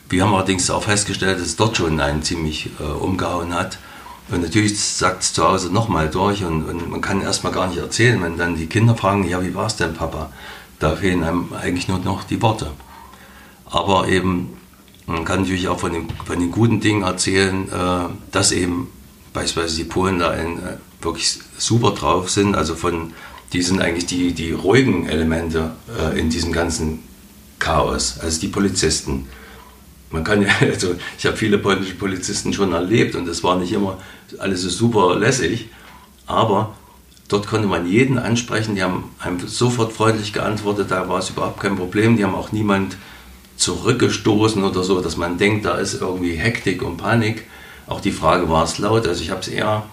Wir 0.09 0.23
haben 0.23 0.33
allerdings 0.33 0.69
auch 0.71 0.83
festgestellt, 0.83 1.39
dass 1.39 1.47
es 1.47 1.55
dort 1.55 1.77
schon 1.77 1.99
einen 1.99 2.23
ziemlich 2.23 2.69
äh, 2.79 2.83
umgehauen 2.83 3.53
hat. 3.53 3.77
Und 4.31 4.41
natürlich 4.41 4.79
sagt 4.79 5.23
es 5.23 5.33
zu 5.33 5.43
Hause 5.47 5.71
nochmal 5.71 6.09
durch 6.09 6.43
und, 6.43 6.63
und 6.67 6.89
man 6.89 7.01
kann 7.01 7.21
erstmal 7.21 7.51
gar 7.51 7.67
nicht 7.67 7.79
erzählen, 7.79 8.21
wenn 8.21 8.37
dann 8.37 8.55
die 8.55 8.67
Kinder 8.67 8.95
fragen, 8.95 9.27
ja, 9.27 9.41
wie 9.43 9.55
war 9.55 9.67
es 9.67 9.75
denn, 9.75 9.93
Papa? 9.93 10.31
Da 10.79 10.95
fehlen 10.95 11.23
einem 11.23 11.53
eigentlich 11.53 11.87
nur 11.87 11.99
noch 11.99 12.23
die 12.23 12.41
Worte. 12.41 12.71
Aber 13.65 14.07
eben, 14.07 14.57
man 15.05 15.25
kann 15.25 15.41
natürlich 15.41 15.67
auch 15.67 15.79
von 15.79 15.93
den, 15.93 16.07
von 16.25 16.39
den 16.39 16.51
guten 16.51 16.79
Dingen 16.79 17.03
erzählen, 17.03 17.69
äh, 17.71 18.09
dass 18.31 18.51
eben 18.51 18.87
beispielsweise 19.33 19.77
die 19.77 19.83
Polen 19.83 20.19
da 20.19 20.33
in, 20.33 20.57
äh, 20.57 20.77
wirklich 21.01 21.39
super 21.57 21.91
drauf 21.91 22.29
sind. 22.29 22.55
Also 22.55 22.75
von, 22.75 23.13
die 23.53 23.61
sind 23.61 23.81
eigentlich 23.81 24.05
die, 24.05 24.33
die 24.33 24.51
ruhigen 24.51 25.07
Elemente 25.07 25.71
äh, 25.97 26.19
in 26.19 26.29
diesem 26.29 26.51
ganzen 26.51 26.99
Chaos, 27.59 28.19
also 28.19 28.39
die 28.39 28.47
Polizisten. 28.47 29.27
Man 30.11 30.23
kann 30.23 30.41
ja, 30.41 30.49
also 30.61 30.95
ich 31.17 31.25
habe 31.25 31.37
viele 31.37 31.57
polnische 31.57 31.95
Polizisten 31.95 32.53
schon 32.53 32.73
erlebt 32.73 33.15
und 33.15 33.27
das 33.27 33.43
war 33.43 33.57
nicht 33.57 33.73
immer 33.73 33.97
alles 34.39 34.61
so 34.61 34.69
super 34.69 35.17
lässig, 35.17 35.69
aber 36.25 36.75
dort 37.27 37.47
konnte 37.47 37.67
man 37.67 37.87
jeden 37.87 38.17
ansprechen, 38.17 38.75
die 38.75 38.83
haben 38.83 39.11
einem 39.19 39.47
sofort 39.47 39.93
freundlich 39.93 40.33
geantwortet, 40.33 40.91
da 40.91 41.07
war 41.09 41.19
es 41.19 41.29
überhaupt 41.29 41.59
kein 41.59 41.75
Problem, 41.75 42.17
die 42.17 42.23
haben 42.23 42.35
auch 42.35 42.51
niemand 42.51 42.97
zurückgestoßen 43.57 44.63
oder 44.63 44.83
so, 44.83 45.01
dass 45.01 45.17
man 45.17 45.37
denkt, 45.37 45.65
da 45.65 45.75
ist 45.77 46.01
irgendwie 46.01 46.35
Hektik 46.35 46.81
und 46.81 46.97
Panik. 46.97 47.45
Auch 47.89 48.01
die 48.01 48.11
Frage, 48.11 48.47
war 48.49 48.63
es 48.63 48.77
laut? 48.77 49.07
Also 49.07 49.21
ich 49.21 49.31
habe 49.31 49.41
es 49.41 49.47
eher 49.47 49.83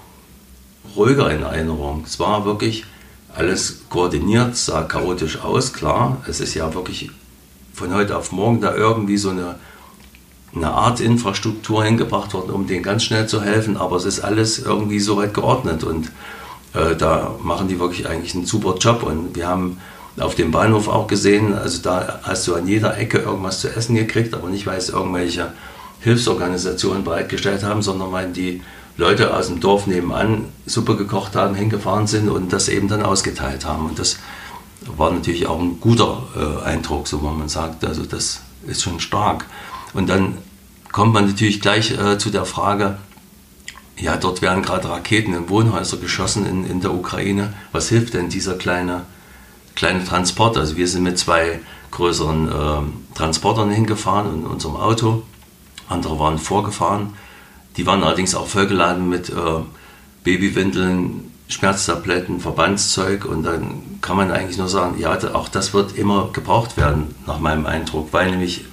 ruhiger 0.95 1.31
in 1.31 1.43
Erinnerung. 1.43 2.05
Es 2.07 2.21
war 2.21 2.45
wirklich 2.45 2.85
alles 3.35 3.81
koordiniert, 3.89 4.55
sah 4.55 4.83
chaotisch 4.83 5.41
aus, 5.41 5.73
klar. 5.73 6.19
Es 6.29 6.41
ist 6.41 6.55
ja 6.55 6.75
wirklich 6.75 7.11
von 7.73 7.95
heute 7.95 8.17
auf 8.17 8.33
morgen 8.33 8.61
da 8.61 8.75
irgendwie 8.75 9.17
so 9.17 9.31
eine, 9.31 9.57
eine 10.55 10.71
Art 10.71 11.01
Infrastruktur 11.01 11.85
hingebracht 11.85 12.35
worden, 12.35 12.51
um 12.51 12.67
denen 12.67 12.83
ganz 12.83 13.03
schnell 13.05 13.27
zu 13.27 13.43
helfen, 13.43 13.79
aber 13.79 13.97
es 13.97 14.05
ist 14.05 14.21
alles 14.21 14.59
irgendwie 14.59 15.01
so 15.01 15.17
weit 15.17 15.35
geordnet 15.35 15.85
und 15.85 16.11
äh, 16.75 16.97
da 16.97 17.35
machen 17.43 17.69
die 17.69 17.79
wirklich 17.79 18.09
eigentlich 18.09 18.35
einen 18.35 18.47
super 18.47 18.77
Job 18.79 19.03
und 19.03 19.37
wir 19.37 19.47
haben 19.47 19.79
auf 20.19 20.35
dem 20.35 20.51
Bahnhof 20.51 20.89
auch 20.89 21.07
gesehen, 21.07 21.53
also 21.55 21.83
da 21.83 22.21
hast 22.23 22.47
du 22.47 22.55
an 22.55 22.67
jeder 22.67 22.97
Ecke 22.97 23.19
irgendwas 23.19 23.61
zu 23.61 23.69
essen 23.69 23.95
gekriegt, 23.95 24.33
aber 24.33 24.49
nicht, 24.49 24.67
weil 24.67 24.79
es 24.79 24.89
irgendwelche 24.89 25.53
Hilfsorganisationen 26.01 27.05
bereitgestellt 27.05 27.63
haben, 27.63 27.83
sondern 27.83 28.13
weil 28.13 28.33
die 28.33 28.63
Leute 28.97 29.35
aus 29.35 29.49
dem 29.49 29.61
Dorf 29.61 29.87
nebenan 29.87 30.47
Suppe 30.65 30.97
gekocht 30.97 31.37
haben, 31.37 31.55
hingefahren 31.55 32.07
sind 32.07 32.29
und 32.29 32.53
das 32.53 32.69
eben 32.69 32.89
dann 32.89 33.03
ausgeteilt 33.03 33.65
haben. 33.65 33.87
Und 33.87 33.99
das 33.99 34.19
war 34.87 35.11
natürlich 35.11 35.47
auch 35.47 35.61
ein 35.61 35.81
guter 35.81 36.23
äh, 36.37 36.65
Eindruck, 36.65 37.09
so 37.09 37.23
wo 37.23 37.29
man 37.29 37.49
sagt, 37.49 37.85
also 37.85 38.05
das 38.05 38.41
ist 38.67 38.83
schon 38.83 39.01
stark. 39.01 39.47
Und 39.93 40.09
dann 40.09 40.39
kommt 40.93 41.13
man 41.13 41.27
natürlich 41.27 41.61
gleich 41.61 41.91
äh, 41.93 42.19
zu 42.19 42.31
der 42.31 42.47
Frage, 42.47 42.99
ja, 43.99 44.17
dort 44.17 44.43
werden 44.43 44.63
gerade 44.63 44.89
Raketen 44.91 45.35
in 45.35 45.49
Wohnhäuser 45.49 45.97
geschossen 45.97 46.47
in, 46.47 46.67
in 46.67 46.81
der 46.81 46.93
Ukraine. 46.93 47.55
Was 47.73 47.89
hilft 47.89 48.15
denn 48.15 48.29
dieser 48.29 48.55
kleine, 48.55 49.03
kleine 49.75 50.05
Transport? 50.05 50.59
Also 50.59 50.77
wir 50.77 50.87
sind 50.87 51.03
mit 51.03 51.19
zwei 51.19 51.61
größeren 51.93 52.49
äh, 52.49 53.15
Transportern 53.15 53.71
hingefahren 53.71 54.35
in 54.35 54.47
unserem 54.47 54.77
Auto. 54.77 55.23
Andere 55.89 56.19
waren 56.19 56.39
vorgefahren 56.39 57.15
die 57.77 57.87
waren 57.87 58.03
allerdings 58.03 58.35
auch 58.35 58.47
vollgeladen 58.47 59.09
mit 59.09 59.29
äh, 59.29 59.35
Babywindeln, 60.25 61.33
Schmerztabletten, 61.49 62.41
Verbandszeug 62.41 63.25
und 63.25 63.45
dann 63.45 63.99
kann 64.01 64.17
man 64.17 64.31
eigentlich 64.33 64.59
nur 64.59 64.69
sagen, 64.69 64.99
ja, 64.99 65.17
auch 65.35 65.49
das 65.49 65.75
wird 65.75 65.97
immer 65.97 66.31
gebraucht 66.33 66.77
werden, 66.77 67.15
nach 67.27 67.39
meinem 67.39 67.67
Eindruck, 67.67 68.13
weil 68.13 68.31
nämlich 68.31 68.65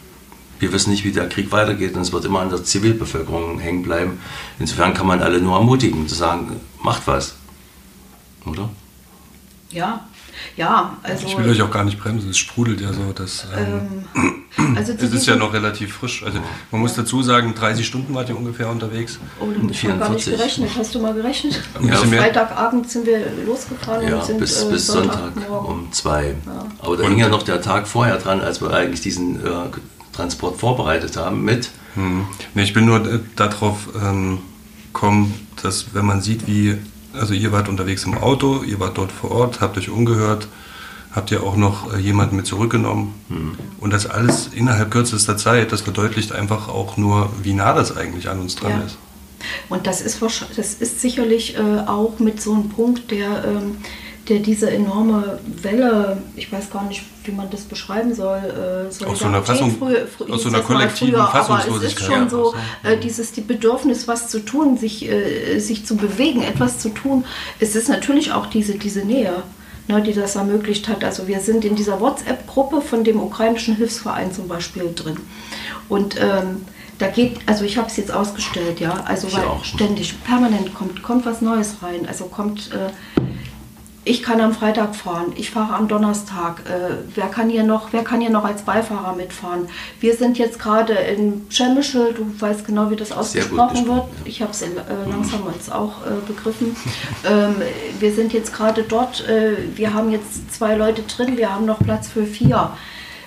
wir 0.60 0.72
wissen 0.72 0.91
nicht, 0.91 1.03
wie 1.03 1.12
der 1.12 1.27
Krieg 1.27 1.51
weitergeht 1.51 1.96
und 1.96 2.01
es 2.01 2.13
wird 2.13 2.25
immer 2.25 2.39
an 2.39 2.50
der 2.50 2.63
Zivilbevölkerung 2.63 3.60
hängen 3.60 3.84
bleiben. 3.84 4.20
Insofern 4.60 4.93
kann 4.93 5.05
man 5.05 5.22
alle 5.22 5.41
nur 5.41 5.58
ermutigen, 5.58 6.08
zu 6.08 6.15
sagen, 6.15 6.60
macht 6.82 7.05
was. 7.05 7.36
Oder? 8.46 8.70
Ja, 9.70 10.08
ja, 10.58 10.98
also. 11.04 11.28
Ich 11.28 11.38
will 11.38 11.50
euch 11.50 11.62
auch 11.62 11.72
gar 11.72 11.84
nicht 11.84 12.00
bremsen, 12.00 12.30
es 12.30 12.38
sprudelt 12.38 12.82
ja 12.82 12.94
so. 12.94 13.12
Dass, 13.14 13.48
ähm, 13.56 14.06
ähm 14.16 14.44
also 14.76 14.94
es 14.94 15.12
ist 15.12 15.26
ja 15.26 15.36
noch 15.36 15.54
relativ 15.54 15.94
frisch. 15.94 16.24
Also 16.24 16.40
man 16.72 16.82
muss 16.82 16.94
dazu 16.94 17.24
sagen, 17.24 17.56
30 17.56 17.86
Stunden 17.86 18.14
wart 18.14 18.30
ihr 18.30 18.38
ungefähr 18.38 18.70
unterwegs. 18.70 19.20
Oh, 19.40 19.48
ich 19.70 19.84
habe 19.88 20.00
gar 20.00 20.10
nicht 20.10 20.26
gerechnet. 20.26 20.70
Hast 20.78 20.94
du 20.94 21.00
mal 21.00 21.14
gerechnet? 21.14 21.62
Ja, 21.82 21.96
Freitagabend 21.96 22.90
sind 22.90 23.06
wir 23.06 23.20
losgefahren 23.46 24.08
ja, 24.08 24.18
und 24.18 24.26
sind 24.26 24.40
bis, 24.40 24.64
äh, 24.64 24.72
bis 24.72 24.88
Sonntag 24.88 25.32
um 25.50 25.92
zwei. 25.92 26.36
Ja. 26.46 26.66
Aber 26.80 26.98
da 26.98 27.08
hing 27.08 27.18
ja 27.18 27.30
noch 27.30 27.44
der 27.44 27.62
Tag 27.62 27.88
vorher 27.88 28.18
dran, 28.18 28.42
als 28.42 28.62
wir 28.62 28.72
eigentlich 28.72 29.02
diesen 29.02 29.44
äh, 29.44 29.50
Transport 30.12 30.60
vorbereitet 30.60 31.18
haben 31.18 31.44
mit. 31.44 31.70
Hm. 31.96 32.26
Nee, 32.54 32.64
ich 32.64 32.74
bin 32.74 32.86
nur 32.86 33.06
äh, 33.06 33.20
darauf 33.36 33.90
ähm, 34.02 34.40
gekommen, 34.94 35.48
dass 35.62 35.94
wenn 35.94 36.06
man 36.06 36.22
sieht, 36.22 36.48
wie 36.48 36.78
also 37.13 37.34
ihr 37.34 37.51
wart 37.51 37.70
unterwegs 37.70 38.03
im 38.05 38.17
Auto, 38.17 38.63
ihr 38.63 38.79
wart 38.79 38.98
dort 38.98 39.12
vor 39.12 39.32
Ort, 39.32 39.62
habt 39.62 39.77
euch 39.77 39.89
umgehört, 39.89 40.48
habt 41.12 41.32
ihr 41.32 41.43
auch 41.43 41.55
noch 41.55 41.93
äh, 41.93 42.00
jemanden 42.00 42.36
mit 42.36 42.48
zurückgenommen. 42.48 43.13
Mhm. 43.29 43.58
Und 43.79 43.93
das 43.93 44.05
alles 44.05 44.48
innerhalb 44.53 44.91
kürzester 44.91 45.38
Zeit, 45.38 45.72
das 45.72 45.82
verdeutlicht 45.82 46.32
einfach 46.32 46.67
auch 46.67 46.98
nur, 46.98 47.32
wie 47.41 47.53
nah 47.53 47.74
das 47.74 47.96
eigentlich 47.96 48.29
an 48.29 48.39
uns 48.39 48.55
dran 48.55 48.72
ja. 48.72 48.86
ist. 48.86 48.98
Und 49.70 49.88
das 49.88 50.01
ist, 50.01 50.22
das 50.22 50.74
ist 50.75 51.01
sicherlich 51.01 51.58
äh, 51.58 51.79
auch 51.86 52.20
mit 52.20 52.41
so 52.41 52.53
einem 52.53 52.70
Punkt, 52.70 53.12
der 53.12 53.43
ähm, 53.46 53.77
der 54.30 54.39
diese 54.39 54.70
enorme 54.72 55.39
Welle, 55.62 56.18
ich 56.36 56.51
weiß 56.51 56.72
gar 56.72 56.86
nicht, 56.86 57.03
wie 57.25 57.32
man 57.32 57.50
das 57.50 57.62
beschreiben 57.62 58.13
soll, 58.13 58.38
äh, 58.38 58.88
aus 58.88 59.20
so 59.20 59.25
einer, 59.25 59.44
Fassung, 59.44 59.75
früher, 59.77 60.08
aus 60.30 60.44
so 60.44 60.50
einer 60.50 60.62
kollektiven 60.62 61.13
früher, 61.13 61.27
Fassungslosigkeit. 61.27 61.74
Aber 61.74 61.84
es 61.84 61.94
ist 61.94 62.06
schon 62.06 62.30
so, 62.30 62.56
äh, 62.84 62.98
dieses 62.98 63.34
die 63.34 63.42
Bedürfnis, 63.42 64.08
was 64.08 64.30
zu 64.30 64.39
tun, 64.39 64.77
sich, 64.77 65.10
äh, 65.10 65.60
sich 65.60 65.86
zu 65.86 65.98
bewegen, 65.98 66.42
etwas 66.42 66.80
zu 66.80 66.89
tun. 66.89 67.25
Es 67.60 67.75
ist 67.75 67.89
natürlich 67.89 68.32
auch 68.32 68.46
diese, 68.46 68.75
diese 68.75 69.01
Nähe, 69.01 69.44
ne, 69.89 70.01
die 70.01 70.13
das 70.13 70.36
ermöglicht 70.36 70.88
hat. 70.88 71.03
Also 71.03 71.27
wir 71.27 71.42
sind 71.42 71.65
in 71.65 71.75
dieser 71.75 72.00
WhatsApp-Gruppe 72.00 72.82
von 72.82 73.03
dem 73.03 73.22
ukrainischen 73.22 73.75
Hilfsverein 73.75 74.32
zum 74.32 74.48
Beispiel 74.48 74.94
drin. 74.96 75.18
Und 75.89 76.15
ähm, 76.20 76.65
da 76.98 77.08
geht, 77.08 77.39
also 77.48 77.65
ich 77.65 77.77
habe 77.77 77.88
es 77.88 77.98
jetzt 77.98 78.13
ausgestellt, 78.13 78.80
ja, 78.80 79.03
also 79.06 79.27
ich 79.27 79.36
weil 79.36 79.46
auch. 79.46 79.65
ständig, 79.65 80.24
permanent 80.24 80.74
kommt, 80.74 81.03
kommt 81.03 81.25
was 81.25 81.42
Neues 81.42 81.77
rein. 81.82 82.08
Also 82.08 82.25
kommt 82.25 82.72
äh, 82.72 82.89
ich 84.06 84.22
kann 84.22 84.42
am 84.42 84.54
Freitag 84.54 84.96
fahren, 84.96 85.34
ich 85.36 85.52
fahre 85.52 85.74
am 85.74 85.88
Donnerstag. 85.88 86.62
Äh, 86.66 86.96
wer, 87.16 87.28
kann 87.28 87.50
hier 87.50 87.64
noch, 87.64 87.94
wer 87.94 88.04
kann 88.04 88.20
hier 88.20 88.30
noch 88.30 88.44
als 88.44 88.64
Beifahrer 88.64 89.16
mitfahren? 89.16 89.70
Wir 90.00 90.16
sind 90.16 90.38
jetzt 90.38 90.60
gerade 90.60 90.94
in 90.94 91.48
Przemysl, 91.48 92.14
du 92.14 92.26
weißt 92.40 92.66
genau, 92.66 92.90
wie 92.90 92.96
das 92.96 93.12
ausgesprochen 93.12 93.88
wird. 93.88 94.04
Ich 94.26 94.42
habe 94.42 94.52
es 94.52 94.62
äh, 94.62 94.68
langsam 95.10 95.42
jetzt 95.54 95.72
auch 95.72 96.06
äh, 96.06 96.26
begriffen. 96.28 96.76
ähm, 97.26 97.56
wir 98.00 98.14
sind 98.14 98.34
jetzt 98.34 98.54
gerade 98.54 98.84
dort, 98.84 99.28
äh, 99.28 99.56
wir 99.76 99.94
haben 99.94 100.12
jetzt 100.12 100.54
zwei 100.54 100.76
Leute 100.76 101.04
drin, 101.04 101.38
wir 101.38 101.54
haben 101.54 101.66
noch 101.66 101.80
Platz 101.80 102.10
für 102.10 102.26
vier. 102.26 102.72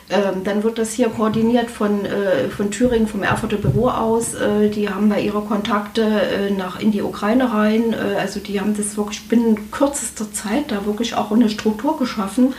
Ähm, 0.09 0.45
dann 0.45 0.63
wird 0.63 0.79
das 0.79 0.93
hier 0.93 1.09
koordiniert 1.09 1.69
von, 1.69 2.05
äh, 2.05 2.49
von 2.49 2.71
Thüringen, 2.71 3.09
vom 3.09 3.25
Erfurter 3.25 3.57
Büro 3.57 3.89
aus. 3.89 4.35
Äh, 4.35 4.69
die 4.69 4.89
haben 4.89 5.11
da 5.11 5.17
ihre 5.17 5.41
Kontakte 5.41 6.03
äh, 6.03 6.51
nach, 6.51 6.79
in 6.79 6.93
die 6.93 7.03
Ukraine 7.03 7.53
rein. 7.53 7.93
Äh, 7.93 8.21
also 8.21 8.39
die 8.39 8.61
haben 8.61 8.77
das 8.77 8.97
wirklich 8.97 9.27
binnen 9.29 9.73
kürzester 9.73 10.33
Zeit 10.33 10.71
da 10.71 10.87
wirklich 10.87 11.17
auch 11.17 11.33
eine 11.33 11.51
Struktur 11.51 11.99
geschaffen. 11.99 12.55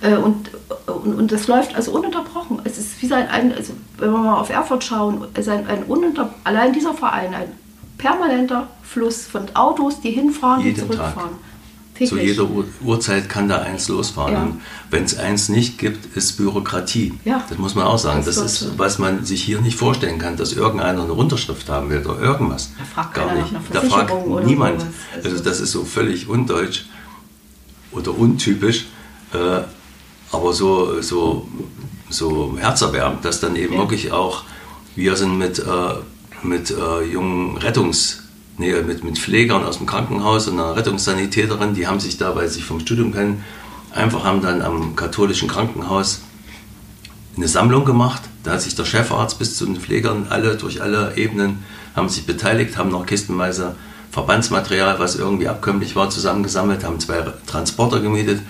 Äh, 0.00 0.16
und, 0.16 0.50
und, 0.86 1.14
und 1.14 1.30
das 1.30 1.46
läuft 1.46 1.76
also 1.76 1.92
ununterbrochen. 1.92 2.60
Es 2.64 2.78
ist 2.78 3.00
wie 3.00 3.06
sein, 3.06 3.28
ein, 3.28 3.52
also 3.52 3.74
wenn 3.98 4.10
wir 4.10 4.18
mal 4.18 4.40
auf 4.40 4.50
Erfurt 4.50 4.82
schauen, 4.82 5.24
ist 5.38 5.48
ein, 5.48 5.68
ein 5.68 5.84
ununter, 5.84 6.34
allein 6.42 6.72
dieser 6.72 6.94
Verein 6.94 7.32
ein 7.32 7.52
permanenter 7.96 8.66
Fluss 8.82 9.24
von 9.26 9.54
Autos, 9.54 10.00
die 10.00 10.10
hinfahren 10.10 10.64
Jeden 10.64 10.82
und 10.82 10.92
zurückfahren. 10.92 11.30
Tag. 11.30 11.47
Täglich. 11.98 12.10
Zu 12.10 12.18
jeder 12.18 12.48
Uhrzeit 12.80 13.28
kann 13.28 13.48
da 13.48 13.58
eins 13.58 13.88
losfahren. 13.88 14.32
Ja. 14.32 14.50
Wenn 14.88 15.02
es 15.02 15.18
eins 15.18 15.48
nicht 15.48 15.78
gibt, 15.78 16.16
ist 16.16 16.36
Bürokratie. 16.36 17.14
Ja. 17.24 17.44
Das 17.48 17.58
muss 17.58 17.74
man 17.74 17.86
auch 17.86 17.98
sagen. 17.98 18.22
Das, 18.24 18.36
das 18.36 18.62
ist, 18.62 18.78
was 18.78 19.00
man 19.00 19.24
sich 19.24 19.42
hier 19.42 19.60
nicht 19.60 19.76
vorstellen 19.76 20.20
kann, 20.20 20.36
dass 20.36 20.52
irgendeiner 20.52 21.02
eine 21.02 21.12
Unterschrift 21.12 21.68
haben 21.68 21.90
will 21.90 22.06
oder 22.06 22.20
irgendwas. 22.20 22.70
Da 22.78 22.84
fragt 22.84 23.14
Gar 23.14 23.34
nicht. 23.34 23.52
Da 23.72 23.80
fragt 23.80 24.12
niemand. 24.46 24.86
Also, 25.16 25.30
also 25.30 25.42
das 25.42 25.58
ist 25.58 25.72
so 25.72 25.82
völlig 25.82 26.28
undeutsch 26.28 26.84
oder 27.90 28.16
untypisch. 28.16 28.86
Äh, 29.32 29.62
aber 30.30 30.52
so, 30.52 31.02
so, 31.02 31.48
so 32.10 32.56
herzerwärmend, 32.60 33.24
dass 33.24 33.40
dann 33.40 33.56
eben 33.56 33.74
ja. 33.74 33.80
wirklich 33.80 34.12
auch 34.12 34.44
wir 34.94 35.16
sind 35.16 35.36
mit, 35.36 35.58
äh, 35.58 35.64
mit 36.44 36.70
äh, 36.70 37.02
jungen 37.02 37.58
Rettungs- 37.58 38.27
nee, 38.58 38.72
mit, 38.82 39.04
mit 39.04 39.18
Pflegern 39.18 39.64
aus 39.64 39.78
dem 39.78 39.86
Krankenhaus 39.86 40.48
und 40.48 40.58
einer 40.58 40.76
Rettungssanitäterin, 40.76 41.74
die 41.74 41.86
haben 41.86 42.00
sich 42.00 42.18
da, 42.18 42.34
weil 42.36 42.48
sie 42.48 42.54
sich 42.54 42.64
vom 42.64 42.80
Studium 42.80 43.12
kennen, 43.12 43.44
einfach 43.92 44.24
haben 44.24 44.42
dann 44.42 44.62
am 44.62 44.96
katholischen 44.96 45.48
Krankenhaus 45.48 46.20
eine 47.36 47.48
Sammlung 47.48 47.84
gemacht. 47.84 48.22
Da 48.42 48.52
hat 48.52 48.62
sich 48.62 48.74
der 48.74 48.84
Chefarzt 48.84 49.38
bis 49.38 49.56
zu 49.56 49.66
den 49.66 49.76
Pflegern 49.76 50.26
alle 50.28 50.56
durch 50.56 50.82
alle 50.82 51.16
Ebenen 51.16 51.64
haben 51.94 52.08
sich 52.08 52.26
beteiligt, 52.26 52.76
haben 52.76 52.90
noch 52.90 53.06
kistenweise 53.06 53.74
Verbandsmaterial, 54.10 54.98
was 54.98 55.16
irgendwie 55.16 55.48
abkömmlich 55.48 55.96
war, 55.96 56.10
zusammengesammelt, 56.10 56.84
haben 56.84 56.98
zwei 57.00 57.24
Transporter 57.46 58.00
gemietet 58.00 58.40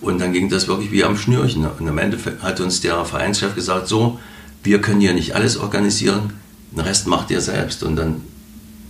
Und 0.00 0.20
dann 0.20 0.32
ging 0.32 0.48
das 0.48 0.66
wirklich 0.66 0.90
wie 0.90 1.04
am 1.04 1.16
Schnürchen. 1.16 1.64
Und 1.64 1.88
am 1.88 1.98
Ende 1.98 2.18
hat 2.42 2.60
uns 2.60 2.80
der 2.80 3.04
Vereinschef 3.04 3.54
gesagt, 3.54 3.86
so, 3.86 4.18
wir 4.64 4.80
können 4.80 5.00
hier 5.00 5.14
nicht 5.14 5.34
alles 5.34 5.56
organisieren, 5.56 6.32
den 6.72 6.80
Rest 6.80 7.06
macht 7.06 7.30
ihr 7.30 7.40
selbst. 7.40 7.82
Und 7.82 7.96
dann 7.96 8.22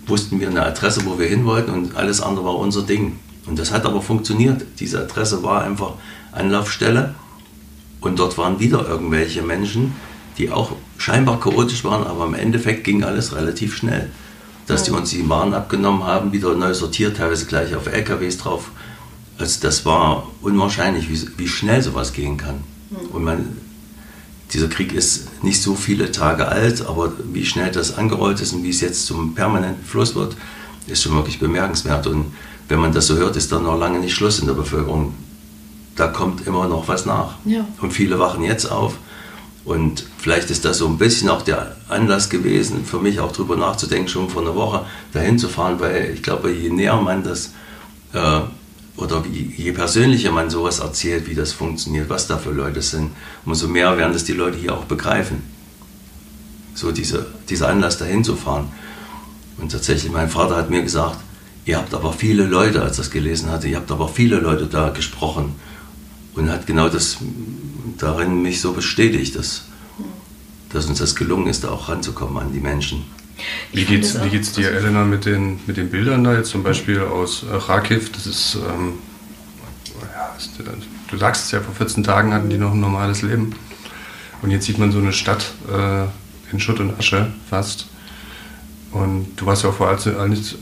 wussten 0.07 0.41
wir 0.41 0.49
eine 0.49 0.65
Adresse, 0.65 1.05
wo 1.05 1.19
wir 1.19 1.27
hin 1.27 1.45
wollten 1.45 1.71
und 1.71 1.97
alles 1.97 2.21
andere 2.21 2.45
war 2.45 2.57
unser 2.57 2.83
Ding. 2.83 3.19
Und 3.47 3.59
das 3.59 3.73
hat 3.73 3.87
aber 3.87 4.03
funktioniert. 4.03 4.65
Diese 4.79 5.01
Adresse 5.01 5.43
war 5.43 5.63
einfach 5.63 5.95
Anlaufstelle 6.33 7.15
und 8.01 8.19
dort 8.19 8.39
waren 8.39 8.61
wieder 8.61 8.87
irgendwelche 8.87 9.43
Menschen, 9.43 9.95
die 10.39 10.51
auch 10.51 10.73
scheinbar 10.99 11.41
chaotisch 11.41 11.85
waren, 11.85 12.07
aber 12.07 12.27
im 12.27 12.35
Endeffekt 12.35 12.85
ging 12.85 13.05
alles 13.05 13.35
relativ 13.35 13.77
schnell. 13.77 14.11
Dass 14.67 14.85
die 14.85 14.93
uns 14.93 15.11
die 15.11 15.29
Waren 15.29 15.55
abgenommen 15.55 16.05
haben, 16.05 16.33
wieder 16.33 16.55
neu 16.55 16.73
sortiert, 16.73 17.17
teilweise 17.17 17.47
gleich 17.47 17.75
auf 17.75 17.87
LKWs 17.87 18.39
drauf. 18.39 18.71
Also 19.39 19.61
das 19.61 19.85
war 19.85 20.29
unwahrscheinlich, 20.41 21.09
wie, 21.11 21.29
wie 21.37 21.49
schnell 21.49 21.83
sowas 21.83 22.13
gehen 22.13 22.37
kann. 22.37 22.63
Und 23.13 23.25
man, 23.25 23.57
dieser 24.53 24.69
Krieg 24.69 24.93
ist 24.93 25.43
nicht 25.43 25.63
so 25.63 25.75
viele 25.75 26.13
Tage 26.13 26.49
alt, 26.49 26.87
aber 26.87 27.13
wie 27.33 27.45
schnell 27.45 27.71
das 27.71 27.97
angerollt 27.97 28.41
ist 28.41 28.53
und 28.53 28.63
wie 28.63 28.71
es 28.71 28.81
jetzt 28.81 29.07
zum 29.07 29.35
permanenten 29.35 29.85
Fluss 29.85 30.15
wird, 30.15 30.37
ist 30.87 31.03
schon 31.03 31.15
wirklich 31.15 31.39
bemerkenswert. 31.39 32.07
Und 32.07 32.35
wenn 32.69 32.79
man 32.79 32.93
das 32.93 33.07
so 33.07 33.17
hört, 33.17 33.37
ist 33.37 33.51
dann 33.53 33.63
noch 33.63 33.79
lange 33.79 33.99
nicht 33.99 34.15
Schluss 34.15 34.39
in 34.39 34.47
der 34.47 34.55
Bevölkerung. 34.55 35.15
Da 35.97 36.09
kommt 36.09 36.47
immer 36.47 36.69
noch 36.69 36.89
was 36.89 37.07
nach. 37.07 37.35
Ja. 37.45 37.67
Und 37.81 37.93
viele 37.93 38.19
wachen 38.19 38.43
jetzt 38.43 38.67
auf. 38.67 38.97
Und 39.65 40.05
vielleicht 40.19 40.51
ist 40.51 40.65
das 40.65 40.79
so 40.79 40.89
ein 40.89 40.99
bisschen 40.99 41.29
auch 41.29 41.43
der 41.43 41.77
Anlass 41.89 42.29
gewesen, 42.29 42.85
für 42.85 42.99
mich 42.99 43.21
auch 43.21 43.33
darüber 43.33 43.57
nachzudenken, 43.57 44.09
schon 44.09 44.29
vor 44.29 44.43
einer 44.43 44.57
Woche 44.57 44.85
dahin 45.13 45.39
zu 45.39 45.49
fahren, 45.49 45.79
weil 45.79 46.11
ich 46.15 46.23
glaube, 46.23 46.51
je 46.51 46.69
näher 46.71 46.97
man 46.97 47.23
das 47.23 47.53
äh, 48.13 48.41
oder 48.97 49.25
je 49.31 49.73
persönlicher 49.73 50.33
man 50.33 50.51
sowas 50.51 50.81
erzählt, 50.81 51.29
wie 51.29 51.35
das 51.35 51.53
funktioniert, 51.53 52.11
was 52.11 52.27
da 52.27 52.37
für 52.37 52.51
Leute 52.51 52.83
sind, 52.83 53.11
umso 53.45 53.67
mehr 53.69 53.97
werden 53.97 54.13
das 54.13 54.25
die 54.25 54.33
Leute 54.33 54.59
hier 54.59 54.75
auch 54.75 54.85
begreifen. 54.85 55.43
So 56.75 56.93
diese, 56.93 57.27
dieser 57.49 57.69
Anlass 57.69 57.99
dahin 57.99 58.23
zu 58.23 58.37
fahren. 58.37 58.71
Und 59.59 59.73
tatsächlich, 59.73 60.13
mein 60.13 60.29
Vater 60.29 60.57
hat 60.57 60.71
mir 60.71 60.83
gesagt, 60.83 61.19
ihr 61.65 61.79
habt 61.79 61.95
aber 61.95 62.13
viele 62.13 62.45
Leute, 62.45 62.83
als 62.83 62.99
er 62.99 63.05
das 63.05 63.11
gelesen 63.11 63.51
hatte, 63.51 63.69
ihr 63.69 63.77
habt 63.77 63.91
aber 63.91 64.09
viele 64.09 64.37
Leute 64.37 64.67
da 64.67 64.91
gesprochen 64.91 65.55
und 66.35 66.51
hat 66.51 66.67
genau 66.67 66.89
das 66.89 67.19
darin 67.99 68.43
mich 68.43 68.61
so 68.61 68.73
bestätigt, 68.73 69.37
dass, 69.37 69.65
dass 70.71 70.87
uns 70.87 70.99
das 70.99 71.15
gelungen 71.15 71.47
ist, 71.47 71.65
da 71.65 71.71
auch 71.71 71.89
ranzukommen 71.89 72.39
an 72.39 72.53
die 72.53 72.61
Menschen. 72.61 73.05
Wie 73.73 73.85
geht's, 73.85 74.23
wie 74.23 74.29
geht's 74.29 74.53
dir, 74.53 74.71
Elena, 74.71 75.05
mit 75.05 75.25
den, 75.25 75.61
mit 75.67 75.77
den 75.77 75.91
Bildern 75.91 76.25
da 76.25 76.35
jetzt 76.35 76.51
zum 76.51 76.63
Beispiel 76.63 77.01
aus 77.01 77.45
äh, 77.45 77.59
Kharkiv? 77.59 78.13
Das 78.13 78.27
ist, 78.27 78.57
ähm, 78.57 78.95
ja, 80.01 80.35
ist, 80.37 80.51
du 81.09 81.17
sagst 81.17 81.47
es 81.47 81.51
ja, 81.53 81.61
vor 81.61 81.75
14 81.75 82.05
Tagen 82.05 82.35
hatten 82.35 82.51
die 82.51 82.59
noch 82.59 82.73
ein 82.73 82.81
normales 82.81 83.23
Leben. 83.23 83.55
Und 84.43 84.51
jetzt 84.51 84.67
sieht 84.67 84.79
man 84.79 84.93
so 84.93 84.99
eine 84.99 85.13
Stadt 85.13 85.53
äh, 85.73 86.05
in 86.53 86.61
Schutt 86.61 86.81
und 86.81 86.99
Asche 86.99 87.33
fast. 87.49 87.87
Und 88.91 89.37
du 89.37 89.47
warst 89.47 89.63
ja 89.63 89.71
auch 89.71 89.75
vor 89.75 89.89
allzu, 89.89 90.11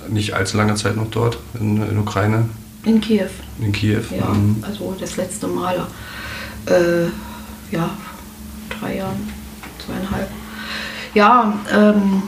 nicht 0.09 0.35
allzu 0.35 0.57
langer 0.57 0.77
Zeit 0.77 0.97
noch 0.97 1.11
dort 1.11 1.39
in, 1.59 1.83
in 1.83 1.99
Ukraine. 1.99 2.49
In 2.85 3.01
Kiew. 3.01 3.29
In 3.61 3.73
Kiew. 3.73 4.03
Ja, 4.17 4.27
mhm. 4.27 4.63
also 4.63 4.97
das 4.99 5.17
letzte 5.17 5.49
Mal, 5.49 5.87
äh, 6.67 7.07
ja, 7.75 7.91
drei 8.69 8.97
Jahren, 8.97 9.29
zweieinhalb. 9.85 10.29
Ja, 11.15 11.59
ähm, 11.73 12.23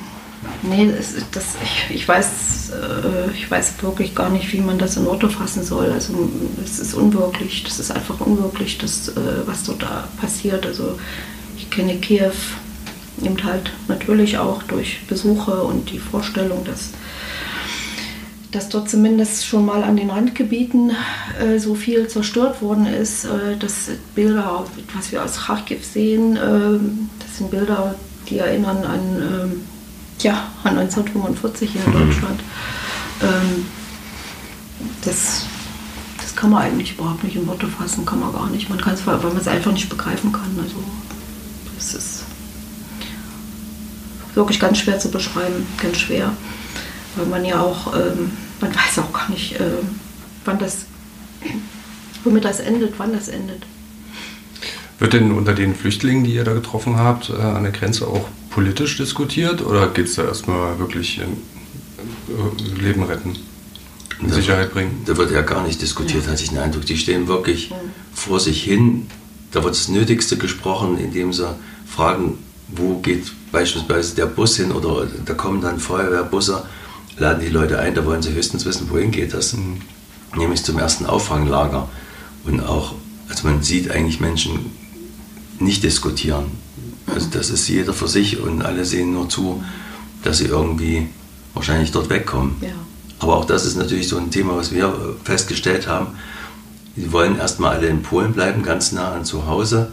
nee, 0.63 0.91
das, 0.97 1.15
das, 1.31 1.57
ich, 1.63 1.97
ich, 1.97 2.09
weiß, 2.09 2.71
äh, 2.71 3.31
ich 3.33 3.51
weiß 3.51 3.75
wirklich 3.83 4.15
gar 4.15 4.31
nicht, 4.31 4.53
wie 4.53 4.61
man 4.61 4.79
das 4.79 4.97
in 4.97 5.05
Worte 5.05 5.29
fassen 5.29 5.63
soll. 5.63 5.91
Also 5.93 6.31
es 6.65 6.79
ist 6.79 6.95
unwirklich, 6.95 7.65
das 7.65 7.79
ist 7.79 7.91
einfach 7.91 8.21
unwirklich, 8.21 8.79
das, 8.79 9.09
äh, 9.09 9.47
was 9.47 9.65
dort 9.65 9.83
da 9.83 10.09
passiert. 10.21 10.67
Also 10.67 10.99
ich 11.57 11.71
kenne 11.71 11.97
Kiew 11.97 12.33
eben 13.23 13.45
halt 13.45 13.71
natürlich 13.89 14.39
auch 14.39 14.63
durch 14.65 15.07
Besuche 15.07 15.63
und 15.63 15.91
die 15.91 15.99
Vorstellung, 15.99 16.65
dass 16.65 16.91
dass 18.53 18.69
dort 18.69 18.89
zumindest 18.89 19.47
schon 19.47 19.65
mal 19.65 19.83
an 19.83 19.97
den 19.97 20.11
Randgebieten 20.11 20.93
äh, 21.41 21.59
so 21.59 21.75
viel 21.75 22.07
zerstört 22.09 22.61
worden 22.61 22.87
ist, 22.87 23.25
äh, 23.25 23.57
dass 23.59 23.89
Bilder, 24.15 24.67
was 24.95 25.11
wir 25.11 25.25
aus 25.25 25.47
Kharkiv 25.47 25.85
sehen, 25.85 26.37
äh, 26.37 26.79
das 27.19 27.39
sind 27.39 27.51
Bilder, 27.51 27.95
die 28.29 28.39
erinnern 28.39 28.85
an, 28.85 29.01
ähm, 29.17 29.61
ja, 30.23 30.49
an 30.65 30.79
1945 30.79 31.73
hier 31.73 31.85
in 31.87 31.93
Deutschland. 31.93 32.41
Ähm, 33.23 33.67
das, 35.05 35.47
das 36.21 36.35
kann 36.37 36.51
man 36.51 36.63
eigentlich 36.63 36.95
überhaupt 36.95 37.25
nicht 37.25 37.37
in 37.37 37.47
Worte 37.47 37.69
fassen, 37.69 38.05
kann 38.05 38.21
man 38.21 38.33
gar 38.33 38.49
nicht. 38.51 38.69
Man 38.69 38.81
kann 38.81 38.95
es, 38.95 39.07
weil 39.07 39.19
man 39.19 39.37
es 39.37 39.49
einfach 39.49 39.73
nicht 39.73 39.89
begreifen 39.89 40.33
kann. 40.33 40.59
Also 40.63 40.77
das 41.77 41.95
ist 41.95 42.25
wirklich 44.35 44.59
ganz 44.59 44.79
schwer 44.79 44.99
zu 44.99 45.11
beschreiben, 45.11 45.67
ganz 45.79 45.99
schwer 45.99 46.33
weil 47.17 47.27
man 47.27 47.45
ja 47.45 47.61
auch, 47.61 47.95
ähm, 47.95 48.31
man 48.61 48.75
weiß 48.75 48.99
auch 49.01 49.13
gar 49.13 49.31
nicht, 49.31 49.61
äh, 49.61 49.79
wann 50.45 50.59
das, 50.59 50.87
womit 52.25 52.45
das 52.45 52.61
endet, 52.61 52.95
wann 52.99 53.13
das 53.13 53.29
endet. 53.29 53.65
Wird 54.99 55.15
denn 55.15 55.33
unter 55.33 55.55
den 55.55 55.75
Flüchtlingen, 55.75 56.25
die 56.25 56.35
ihr 56.35 56.45
da 56.45 56.53
getroffen 56.53 56.97
habt, 56.97 57.31
äh, 57.31 57.35
an 57.35 57.65
der 57.65 57.73
Grenze 57.73 58.07
auch 58.07 58.29
politisch 58.53 58.97
diskutiert 58.97 59.65
oder 59.65 59.89
geht 59.89 60.07
es 60.07 60.15
da 60.15 60.25
erstmal 60.25 60.79
wirklich 60.79 61.19
in, 61.19 61.33
äh, 62.29 62.83
Leben 62.83 63.03
retten? 63.05 63.37
In 64.21 64.29
Da- 64.29 64.35
Sicherheit 64.35 64.73
bringen? 64.73 65.03
Da 65.07 65.17
wird 65.17 65.31
ja 65.33 65.43
gar 65.43 65.67
nicht 65.67 65.81
diskutiert, 65.81 66.27
hatte 66.29 66.43
ich 66.43 66.51
den 66.51 66.59
Eindruck. 66.59 66.85
Die 66.87 66.97
stehen 66.97 67.27
wirklich 67.29 67.73
vor 68.15 68.39
sich 68.41 68.63
hin. 68.63 69.07
Da 69.51 69.63
wird 69.65 69.75
das 69.75 69.89
Nötigste 69.89 70.37
gesprochen, 70.37 70.99
indem 70.99 71.33
sie 71.33 71.55
fragen, 71.87 72.39
wo 72.69 72.99
geht 73.01 73.33
beispielsweise 73.51 74.15
der 74.15 74.27
Bus 74.27 74.57
hin 74.57 74.73
oder 74.73 75.07
da 75.27 75.35
kommen 75.35 75.61
dann 75.61 75.79
Feuerwehrbusse, 75.79 76.65
laden 77.19 77.43
die 77.45 77.51
Leute 77.51 77.79
ein, 77.79 77.95
da 77.95 78.05
wollen 78.07 78.23
sie 78.23 78.33
höchstens 78.33 78.65
wissen, 78.65 78.89
wohin 78.91 79.11
geht 79.11 79.35
das. 79.35 79.55
Nämlich 80.37 80.63
zum 80.63 80.79
ersten 80.79 81.05
Auffanglager. 81.05 81.89
Und 82.45 82.61
auch, 82.61 82.95
also 83.29 83.47
man 83.47 83.63
sieht 83.63 83.91
eigentlich 83.91 84.21
Menschen 84.21 84.71
nicht 85.59 85.83
diskutieren. 85.83 86.47
Also 87.15 87.29
das 87.31 87.51
ist 87.51 87.69
jeder 87.69 87.93
für 87.93 88.09
sich 88.09 88.41
und 88.41 88.63
alle 88.63 88.85
sehen 88.85 89.13
nur 89.13 89.29
zu, 89.29 89.63
dass 90.23 90.39
sie 90.39 90.47
irgendwie 90.47 91.09
wahrscheinlich 91.55 91.93
dort 91.93 92.11
wegkommen. 92.11 92.57
Ja. 92.61 92.69
Aber 93.19 93.37
auch 93.37 93.45
das 93.45 93.65
ist 93.65 93.77
natürlich 93.77 94.09
so 94.09 94.17
ein 94.17 94.31
Thema, 94.31 94.57
was 94.57 94.73
wir 94.73 94.87
äh, 94.87 95.25
festgestellt 95.25 95.87
haben. 95.87 96.09
Die 96.97 97.13
wollen 97.13 97.39
erstmal 97.39 97.77
alle 97.77 97.87
in 97.87 98.03
Polen 98.03 98.33
bleiben, 98.33 98.63
ganz 98.63 98.93
nah 98.93 99.13
an 99.13 99.25
zu 99.25 99.47
Hause. 99.47 99.93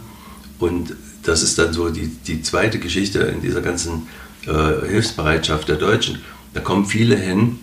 Und 0.58 0.94
das 1.22 1.42
ist 1.42 1.58
dann 1.58 1.72
so 1.72 1.90
die, 1.90 2.08
die 2.08 2.42
zweite 2.42 2.78
Geschichte 2.78 3.20
in 3.20 3.40
dieser 3.40 3.60
ganzen 3.60 4.08
äh, 4.46 4.86
Hilfsbereitschaft 4.88 5.68
der 5.68 5.76
Deutschen. 5.76 6.20
Da 6.54 6.60
kommen 6.60 6.86
viele 6.86 7.16
hin 7.16 7.58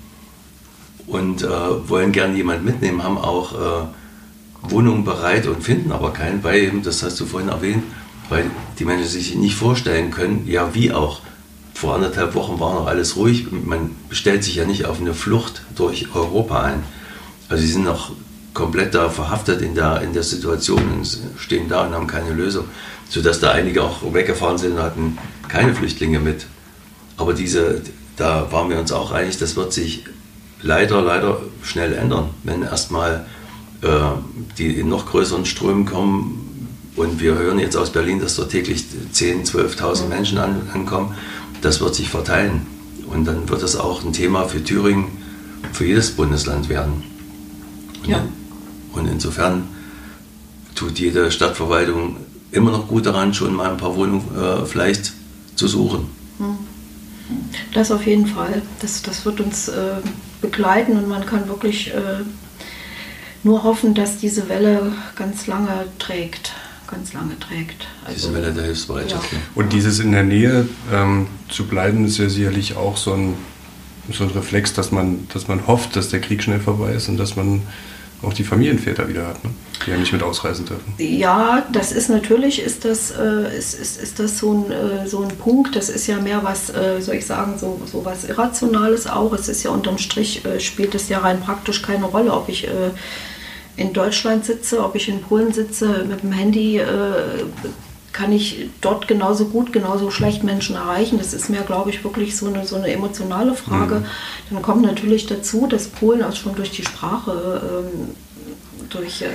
und 1.06 1.42
äh, 1.44 1.50
wollen 1.90 2.12
gerne 2.12 2.36
jemand 2.36 2.66
mitnehmen, 2.66 3.04
haben 3.04 3.18
auch 3.18 3.54
äh, 3.54 3.88
Wohnungen 4.70 5.04
bereit 5.04 5.48
und 5.48 5.64
finden 5.64 5.92
aber 5.92 6.14
keinen, 6.14 6.44
weil 6.44 6.60
eben, 6.64 6.84
das 6.84 7.04
hast 7.04 7.20
du 7.20 7.26
vorhin 7.26 7.50
erwähnt, 7.50 7.84
weil 8.30 8.50
die 8.80 8.86
Menschen 8.86 9.08
sich 9.08 9.36
nicht 9.36 9.56
vorstellen 9.56 10.12
können, 10.12 10.48
ja 10.48 10.74
wie 10.74 10.92
auch. 10.92 11.22
Vor 11.74 11.94
anderthalb 11.94 12.34
Wochen 12.34 12.60
war 12.60 12.74
noch 12.74 12.88
alles 12.88 13.16
ruhig. 13.16 13.52
Man 13.52 13.96
bestellt 14.10 14.44
sich 14.44 14.56
ja 14.56 14.66
nicht 14.66 14.86
auf 14.86 15.00
eine 15.00 15.14
Flucht 15.14 15.62
durch 15.76 16.14
Europa 16.16 16.64
ein. 16.64 16.84
Also 17.50 17.62
sie 17.62 17.72
sind 17.72 17.84
noch 17.84 18.12
komplett 18.54 18.96
da 18.96 19.10
verhaftet 19.10 19.62
in 19.62 19.76
der, 19.76 20.02
in 20.02 20.14
der 20.14 20.24
Situation 20.24 20.82
und 20.92 21.20
stehen 21.38 21.70
da 21.70 21.86
und 21.86 21.94
haben 21.94 22.08
keine 22.08 22.34
Lösung. 22.34 22.66
Sodass 23.08 23.40
da 23.40 23.52
einige 23.52 23.84
auch 23.84 24.12
weggefahren 24.12 24.58
sind 24.58 24.74
und 24.74 24.82
hatten 24.82 25.18
keine 25.48 25.76
Flüchtlinge 25.76 26.20
mit. 26.20 26.48
Aber 27.16 27.34
diese, 27.34 27.82
da 28.16 28.52
waren 28.52 28.70
wir 28.70 28.80
uns 28.80 28.92
auch 28.92 29.12
einig, 29.12 29.38
das 29.38 29.56
wird 29.56 29.72
sich 29.72 30.04
leider, 30.62 31.02
leider 31.02 31.42
schnell 31.62 31.94
ändern, 31.94 32.32
wenn 32.44 32.64
erstmal 32.64 33.28
äh, 33.82 33.88
die 34.58 34.80
in 34.80 34.90
noch 34.90 35.06
größeren 35.06 35.46
Strömen 35.46 35.86
kommen. 35.86 36.47
Und 36.98 37.22
wir 37.22 37.36
hören 37.36 37.60
jetzt 37.60 37.78
aus 37.78 37.92
Berlin, 37.92 38.20
dass 38.20 38.36
dort 38.36 38.52
täglich 38.52 38.84
10.000, 39.14 39.50
12.000 39.78 40.08
Menschen 40.08 40.38
an, 40.40 40.64
ankommen. 40.74 41.14
Das 41.62 41.80
wird 41.80 41.96
sich 41.96 42.10
verteilen. 42.10 42.66
Und 43.08 43.26
dann 43.26 43.48
wird 43.48 43.62
das 43.64 43.76
auch 43.76 44.04
ein 44.04 44.12
Thema 44.12 44.46
für 44.46 44.64
Thüringen, 44.64 45.06
für 45.72 45.86
jedes 45.86 46.12
Bundesland 46.12 46.68
werden. 46.70 47.04
Und, 48.04 48.10
Ja. 48.10 48.26
und 48.94 49.08
insofern 49.08 49.64
tut 50.76 51.00
jede 51.00 51.32
Stadtverwaltung 51.32 52.18
immer 52.52 52.72
noch 52.72 52.88
gut 52.88 53.06
daran, 53.06 53.34
schon 53.34 53.54
mal 53.54 53.72
ein 53.72 53.78
paar 53.78 53.96
Wohnungen 53.96 54.26
äh, 54.36 54.66
vielleicht 54.66 55.14
zu 55.56 55.68
suchen. 55.68 56.08
Das 57.74 57.92
auf 57.92 58.06
jeden 58.06 58.26
Fall. 58.26 58.62
Das, 58.82 59.02
das 59.04 59.26
wird 59.26 59.40
uns 59.40 59.68
äh, 59.68 59.96
begleiten 60.42 60.98
und 60.98 61.08
man 61.08 61.26
kann 61.26 61.48
wirklich 61.48 61.94
äh, 61.94 62.24
nur 63.44 63.64
hoffen, 63.64 63.94
dass 63.94 64.18
diese 64.18 64.50
Welle 64.50 64.94
ganz 65.16 65.48
lange 65.48 65.86
trägt. 66.00 66.54
Ganz 66.88 67.14
lange 67.14 67.38
trägt. 67.40 67.86
Diese 68.10 68.28
Also, 68.28 68.34
Welle 68.34 68.54
der 68.54 68.66
Hilfsbereitschaft. 68.66 69.32
Ja. 69.32 69.38
ja. 69.38 69.44
Und 69.56 69.74
dieses 69.74 70.00
in 70.00 70.12
der 70.12 70.24
Nähe 70.24 70.68
ähm, 70.92 71.28
zu 71.50 71.66
bleiben, 71.66 72.06
ist 72.06 72.18
ja 72.18 72.30
sicherlich 72.30 72.76
auch 72.76 72.98
so 72.98 73.14
ein, 73.14 73.34
so 74.12 74.24
ein 74.24 74.30
Reflex, 74.30 74.74
dass 74.74 74.92
man, 74.92 75.28
dass 75.34 75.48
man 75.48 75.68
hofft, 75.68 75.96
dass 75.96 76.10
der 76.10 76.22
Krieg 76.22 76.42
schnell 76.42 76.60
vorbei 76.60 76.94
ist 76.94 77.10
und 77.10 77.18
dass 77.18 77.36
man 77.36 77.62
auch 78.24 78.34
die 78.34 78.44
Familienväter 78.44 79.08
wieder 79.08 79.28
hat, 79.28 79.44
ne? 79.44 79.52
die 79.86 79.92
ja 79.92 79.98
nicht 79.98 80.12
mit 80.12 80.24
ausreisen 80.24 80.66
dürfen. 80.66 80.94
Ja, 80.98 81.64
das 81.72 81.92
ist 81.92 82.10
natürlich, 82.10 82.62
ist 82.62 82.84
das, 82.84 83.12
äh, 83.12 83.56
ist, 83.56 83.76
ist, 83.76 84.02
ist 84.02 84.20
das 84.20 84.40
so 84.40 84.54
ein, 84.54 84.72
äh, 84.72 85.08
so 85.08 85.22
ein 85.22 85.30
Punkt, 85.38 85.76
das 85.76 85.90
ist 85.90 86.08
ja 86.08 86.20
mehr 86.20 86.44
was, 86.44 86.70
äh, 86.70 87.00
soll 87.00 87.16
ich 87.16 87.26
sagen, 87.26 87.60
so, 87.60 87.80
so 87.92 88.04
was 88.06 88.24
Irrationales 88.24 89.06
auch. 89.06 89.34
Es 89.34 89.48
ist 89.50 89.62
ja 89.64 89.70
unterm 89.70 90.00
Strich, 90.00 90.44
äh, 90.46 90.60
spielt 90.60 90.96
es 90.96 91.10
ja 91.10 91.20
rein 91.20 91.42
praktisch 91.42 91.84
keine 91.84 92.06
Rolle, 92.06 92.34
ob 92.34 92.50
ich 92.50 92.68
äh, 92.68 92.90
in 93.78 93.94
Deutschland 93.94 94.44
sitze, 94.44 94.84
ob 94.84 94.96
ich 94.96 95.08
in 95.08 95.22
Polen 95.22 95.54
sitze, 95.54 96.06
mit 96.10 96.24
dem 96.24 96.32
Handy 96.32 96.80
äh, 96.80 97.46
kann 98.12 98.32
ich 98.32 98.70
dort 98.82 99.08
genauso 99.08 99.46
gut, 99.46 99.72
genauso 99.72 100.10
schlecht 100.10 100.44
Menschen 100.44 100.76
erreichen. 100.76 101.20
Das 101.20 101.36
ist 101.36 101.50
mir, 101.50 101.62
glaube 101.62 101.92
ich, 101.92 102.04
wirklich 102.04 102.36
so 102.36 102.48
eine, 102.48 102.66
so 102.66 102.76
eine 102.76 102.92
emotionale 102.92 103.54
Frage. 103.54 104.00
Mhm. 104.00 104.06
Dann 104.50 104.62
kommt 104.64 104.82
natürlich 104.82 105.28
dazu, 105.28 105.68
dass 105.68 105.88
Polen 105.88 106.24
auch 106.24 106.36
schon 106.36 106.56
durch 106.56 106.72
die 106.72 106.84
Sprache 106.84 107.84
ähm, 107.94 108.16
durch 108.90 109.22
äh, 109.22 109.28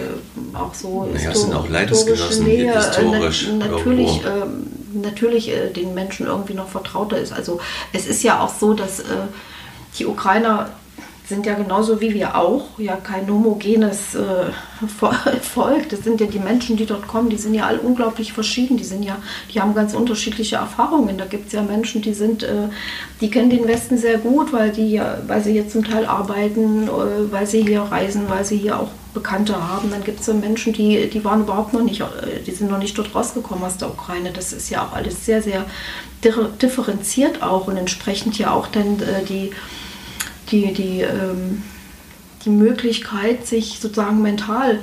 auch 0.55 0.75
so 0.75 1.05
naja, 1.05 1.31
es 1.31 1.43
sind 1.43 1.53
auch 1.53 1.69
Leidensgenossen 1.69 2.45
Nähe, 2.45 2.75
historisch 2.75 3.49
na, 3.59 3.67
natürlich, 3.67 4.25
äh, 4.25 4.47
natürlich 4.95 5.51
äh, 5.51 5.71
den 5.71 5.95
Menschen 5.95 6.27
irgendwie 6.27 6.55
noch 6.55 6.69
vertrauter 6.69 7.19
ist. 7.19 7.33
Also 7.33 7.61
es 7.93 8.07
ist 8.07 8.23
ja 8.23 8.41
auch 8.41 8.53
so, 8.53 8.75
dass 8.75 9.01
äh, 9.01 9.05
die 9.99 10.07
Ukrainer 10.07 10.71
sind 11.33 11.47
ja 11.47 11.55
genauso 11.55 12.01
wie 12.03 12.12
wir 12.12 12.37
auch 12.37 12.79
ja 12.79 12.97
kein 12.97 13.27
homogenes 13.27 14.14
äh, 14.14 14.51
Volk. 15.40 15.88
Das 15.88 16.01
sind 16.01 16.21
ja 16.21 16.27
die 16.27 16.38
Menschen, 16.38 16.77
die 16.77 16.85
dort 16.85 17.09
kommen, 17.09 17.31
die 17.31 17.38
sind 17.38 17.55
ja 17.55 17.66
alle 17.66 17.81
unglaublich 17.81 18.35
verschieden. 18.35 18.77
Die 18.77 18.85
sind 18.85 19.03
ja, 19.03 19.16
die 19.53 19.61
haben 19.61 19.75
ganz 19.75 19.95
unterschiedliche 19.95 20.57
Erfahrungen. 20.57 21.16
Da 21.16 21.25
gibt 21.25 21.47
es 21.47 21.53
ja 21.55 21.62
Menschen, 21.62 22.03
die 22.03 22.12
sind, 22.12 22.42
äh, 22.42 22.68
die 23.23 23.31
kennen 23.31 23.49
den 23.49 23.66
Westen 23.66 23.97
sehr 23.97 24.18
gut, 24.18 24.53
weil 24.53 24.71
die 24.71 24.92
ja, 24.92 25.18
weil 25.27 25.42
sie 25.42 25.53
hier 25.53 25.68
zum 25.68 25.85
Teil 25.85 26.05
arbeiten, 26.05 26.88
äh, 26.88 27.33
weil 27.33 27.47
sie 27.47 27.62
hier 27.62 27.81
reisen, 27.81 28.25
weil 28.29 28.45
sie 28.45 28.59
hier 28.59 28.79
auch 28.79 28.90
Bekannte 29.14 29.57
haben. 29.57 29.90
Dann 29.90 30.05
gibt 30.05 30.21
es 30.21 30.27
so 30.27 30.35
Menschen, 30.35 30.75
die, 30.75 31.09
die 31.09 31.25
waren 31.25 31.42
überhaupt 31.42 31.73
noch 31.73 31.83
nicht, 31.83 32.03
äh, 32.03 32.40
die 32.47 32.53
sind 32.53 32.71
noch 32.71 32.79
nicht 32.79 32.97
dort 32.99 33.14
rausgekommen 33.14 33.64
aus 33.64 33.79
der 33.79 33.88
Ukraine. 33.88 34.33
Das 34.33 34.53
ist 34.53 34.68
ja 34.68 34.85
auch 34.87 34.92
alles 34.92 35.25
sehr, 35.25 35.40
sehr 35.40 35.64
differenziert 36.23 37.42
auch 37.42 37.66
und 37.68 37.77
entsprechend 37.77 38.38
ja 38.38 38.53
auch 38.53 38.66
dann 38.68 39.01
äh, 39.01 39.25
die 39.27 39.51
die, 40.53 40.73
die, 40.73 41.01
ähm, 41.01 41.62
die 42.45 42.51
Möglichkeit, 42.51 43.47
sich 43.47 43.79
sozusagen 43.81 44.23
mental 44.23 44.79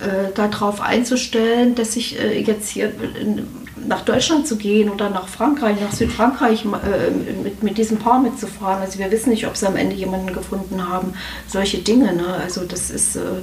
äh, 0.00 0.32
darauf 0.34 0.80
einzustellen, 0.80 1.74
dass 1.74 1.96
ich 1.96 2.18
äh, 2.18 2.40
jetzt 2.40 2.68
hier 2.70 2.92
in, 3.20 3.46
nach 3.86 4.02
Deutschland 4.02 4.46
zu 4.46 4.56
gehen 4.56 4.88
oder 4.88 5.10
nach 5.10 5.28
Frankreich, 5.28 5.80
nach 5.80 5.92
Südfrankreich 5.92 6.64
äh, 6.64 7.10
mit, 7.42 7.62
mit 7.62 7.78
diesem 7.78 7.98
Paar 7.98 8.20
mitzufahren. 8.20 8.82
Also 8.82 8.98
wir 8.98 9.10
wissen 9.10 9.30
nicht, 9.30 9.46
ob 9.46 9.56
sie 9.56 9.66
am 9.66 9.76
Ende 9.76 9.94
jemanden 9.94 10.32
gefunden 10.32 10.88
haben. 10.88 11.14
Solche 11.46 11.78
Dinge. 11.78 12.14
Ne? 12.14 12.26
Also 12.42 12.64
das 12.64 12.90
ist, 12.90 13.16
äh, 13.16 13.42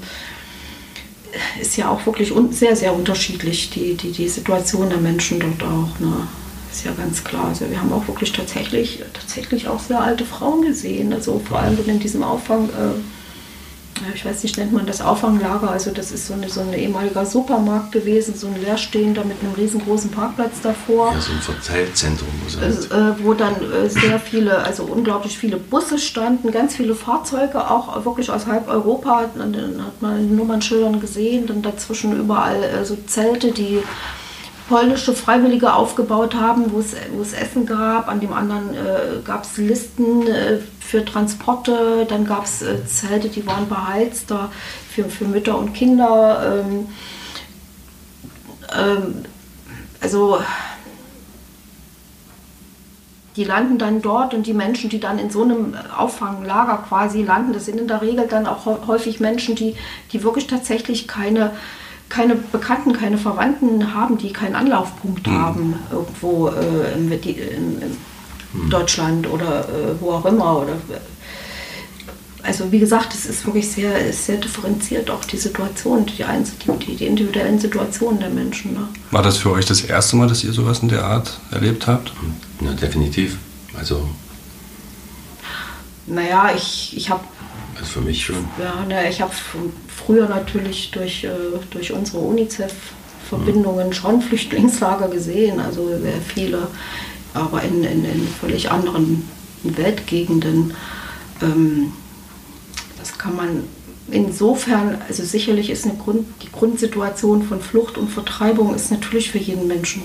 ist 1.61 1.77
ja 1.77 1.89
auch 1.89 2.05
wirklich 2.05 2.33
sehr, 2.51 2.75
sehr 2.75 2.93
unterschiedlich, 2.93 3.69
die, 3.69 3.95
die, 3.95 4.11
die 4.11 4.27
Situation 4.27 4.89
der 4.89 4.99
Menschen 4.99 5.39
dort 5.39 5.63
auch. 5.63 5.99
Ne? 5.99 6.27
Ist 6.71 6.85
ja 6.85 6.91
ganz 6.91 7.23
klar. 7.23 7.45
Also 7.49 7.69
wir 7.69 7.79
haben 7.79 7.91
auch 7.91 8.07
wirklich 8.07 8.31
tatsächlich, 8.31 9.03
tatsächlich 9.13 9.67
auch 9.67 9.79
sehr 9.79 10.01
alte 10.01 10.25
Frauen 10.25 10.61
gesehen. 10.61 11.13
Also 11.13 11.39
vor 11.39 11.59
allem 11.59 11.77
in 11.85 11.99
diesem 11.99 12.23
Auffang, 12.23 12.69
äh, 12.69 14.11
ich 14.15 14.25
weiß 14.25 14.41
nicht, 14.41 14.57
nennt 14.57 14.73
man 14.73 14.85
das 14.85 15.01
Auffanglager. 15.01 15.69
Also 15.69 15.91
das 15.91 16.11
ist 16.11 16.27
so, 16.27 16.33
eine, 16.33 16.49
so 16.49 16.61
ein 16.61 16.73
ehemaliger 16.73 17.25
Supermarkt 17.25 17.91
gewesen, 17.91 18.33
so 18.35 18.47
ein 18.47 18.59
leerstehender 18.59 19.23
mit 19.25 19.37
einem 19.41 19.53
riesengroßen 19.53 20.09
Parkplatz 20.09 20.61
davor. 20.63 21.13
Ja, 21.13 21.21
so 21.21 21.33
ein 21.33 21.41
Verteilzentrum. 21.41 22.29
Äh, 22.61 23.23
wo 23.23 23.33
dann 23.33 23.55
äh, 23.55 23.89
sehr 23.89 24.19
viele, 24.19 24.59
also 24.59 24.83
unglaublich 24.83 25.37
viele 25.37 25.57
Busse 25.57 25.99
standen, 25.99 26.51
ganz 26.51 26.75
viele 26.75 26.95
Fahrzeuge, 26.95 27.69
auch 27.69 28.03
wirklich 28.05 28.31
aus 28.31 28.47
halb 28.47 28.67
Europa. 28.69 29.29
Dann 29.37 29.55
hat 29.85 30.01
man 30.01 30.35
Nummernschildern 30.35 30.99
gesehen, 30.99 31.47
dann 31.47 31.61
dazwischen 31.61 32.17
überall 32.17 32.63
äh, 32.63 32.85
so 32.85 32.97
Zelte, 33.07 33.51
die 33.51 33.83
polnische 34.71 35.13
Freiwillige 35.13 35.73
aufgebaut 35.73 36.33
haben, 36.33 36.71
wo 36.71 36.79
es, 36.79 36.95
wo 37.11 37.21
es 37.21 37.33
Essen 37.33 37.65
gab. 37.65 38.07
An 38.07 38.21
dem 38.21 38.31
anderen 38.31 38.73
äh, 38.73 39.19
gab 39.25 39.43
es 39.43 39.57
Listen 39.57 40.25
äh, 40.25 40.59
für 40.79 41.03
Transporte. 41.03 42.05
Dann 42.07 42.23
gab 42.23 42.45
es 42.45 42.61
äh, 42.61 42.85
Zelte, 42.85 43.27
die 43.27 43.45
waren 43.45 43.67
beheizt 43.67 44.31
da 44.31 44.49
für, 44.89 45.03
für 45.03 45.25
Mütter 45.25 45.57
und 45.57 45.73
Kinder. 45.73 46.63
Ähm, 46.63 46.87
ähm, 48.73 49.25
also 49.99 50.39
die 53.35 53.43
landen 53.43 53.77
dann 53.77 54.01
dort 54.01 54.33
und 54.33 54.47
die 54.47 54.53
Menschen, 54.53 54.89
die 54.89 55.01
dann 55.01 55.19
in 55.19 55.29
so 55.29 55.43
einem 55.43 55.75
Auffanglager 55.97 56.85
quasi 56.87 57.23
landen, 57.23 57.51
das 57.51 57.65
sind 57.65 57.77
in 57.77 57.89
der 57.89 58.01
Regel 58.01 58.25
dann 58.27 58.47
auch 58.47 58.65
häufig 58.87 59.19
Menschen, 59.19 59.55
die, 59.55 59.75
die 60.13 60.23
wirklich 60.23 60.47
tatsächlich 60.47 61.09
keine 61.09 61.51
keine 62.11 62.35
Bekannten, 62.35 62.93
keine 62.93 63.17
Verwandten 63.17 63.93
haben, 63.93 64.17
die 64.17 64.33
keinen 64.33 64.55
Anlaufpunkt 64.55 65.25
mhm. 65.25 65.31
haben 65.31 65.75
irgendwo 65.91 66.49
äh, 66.49 66.93
in, 66.93 67.11
in, 67.11 67.81
in 67.81 67.97
mhm. 68.53 68.69
Deutschland 68.69 69.27
oder 69.27 69.61
äh, 69.61 69.99
wo 69.99 70.11
auch 70.11 70.25
immer. 70.25 70.59
Oder, 70.59 70.73
also 72.43 72.69
wie 72.71 72.79
gesagt, 72.79 73.13
es 73.13 73.25
ist 73.25 73.45
wirklich 73.45 73.71
sehr, 73.71 74.11
sehr 74.11 74.37
differenziert, 74.37 75.09
auch 75.09 75.23
die 75.23 75.37
Situation, 75.37 76.05
die, 76.05 76.25
die, 76.65 76.95
die 76.97 77.05
individuellen 77.05 77.59
Situationen 77.59 78.19
der 78.19 78.29
Menschen. 78.29 78.73
Ne? 78.73 78.87
War 79.11 79.23
das 79.23 79.37
für 79.37 79.51
euch 79.51 79.65
das 79.65 79.81
erste 79.81 80.17
Mal, 80.17 80.27
dass 80.27 80.43
ihr 80.43 80.51
sowas 80.51 80.79
in 80.79 80.89
der 80.89 81.05
Art 81.05 81.39
erlebt 81.51 81.87
habt? 81.87 82.11
Ja, 82.59 82.73
definitiv. 82.73 83.37
Also. 83.77 84.09
Naja, 86.07 86.51
ich, 86.53 86.97
ich 86.97 87.09
habe 87.09 87.23
also 87.81 87.93
für 87.93 88.01
mich 88.01 88.25
schon. 88.25 88.45
Ja, 88.59 88.85
ne, 88.85 89.09
ich 89.09 89.21
habe 89.21 89.31
früher 90.05 90.27
natürlich 90.27 90.91
durch, 90.91 91.23
äh, 91.23 91.29
durch 91.71 91.91
unsere 91.91 92.19
UNICEF-Verbindungen 92.19 93.87
mhm. 93.87 93.93
schon 93.93 94.21
Flüchtlingslager 94.21 95.07
gesehen, 95.07 95.59
also 95.59 95.87
sehr 95.87 96.21
viele, 96.21 96.67
aber 97.33 97.61
in, 97.63 97.83
in, 97.83 98.05
in 98.05 98.27
völlig 98.27 98.71
anderen 98.71 99.27
Weltgegenden. 99.63 100.73
Ähm, 101.41 101.93
das 102.97 103.17
kann 103.17 103.35
man 103.35 103.63
insofern, 104.09 105.01
also 105.07 105.23
sicherlich 105.23 105.69
ist 105.69 105.85
eine 105.85 105.95
Grund, 105.95 106.27
die 106.41 106.51
Grundsituation 106.51 107.43
von 107.43 107.61
Flucht 107.61 107.97
und 107.97 108.09
Vertreibung 108.09 108.75
ist 108.75 108.91
natürlich 108.91 109.31
für 109.31 109.39
jeden 109.39 109.67
Menschen 109.67 110.03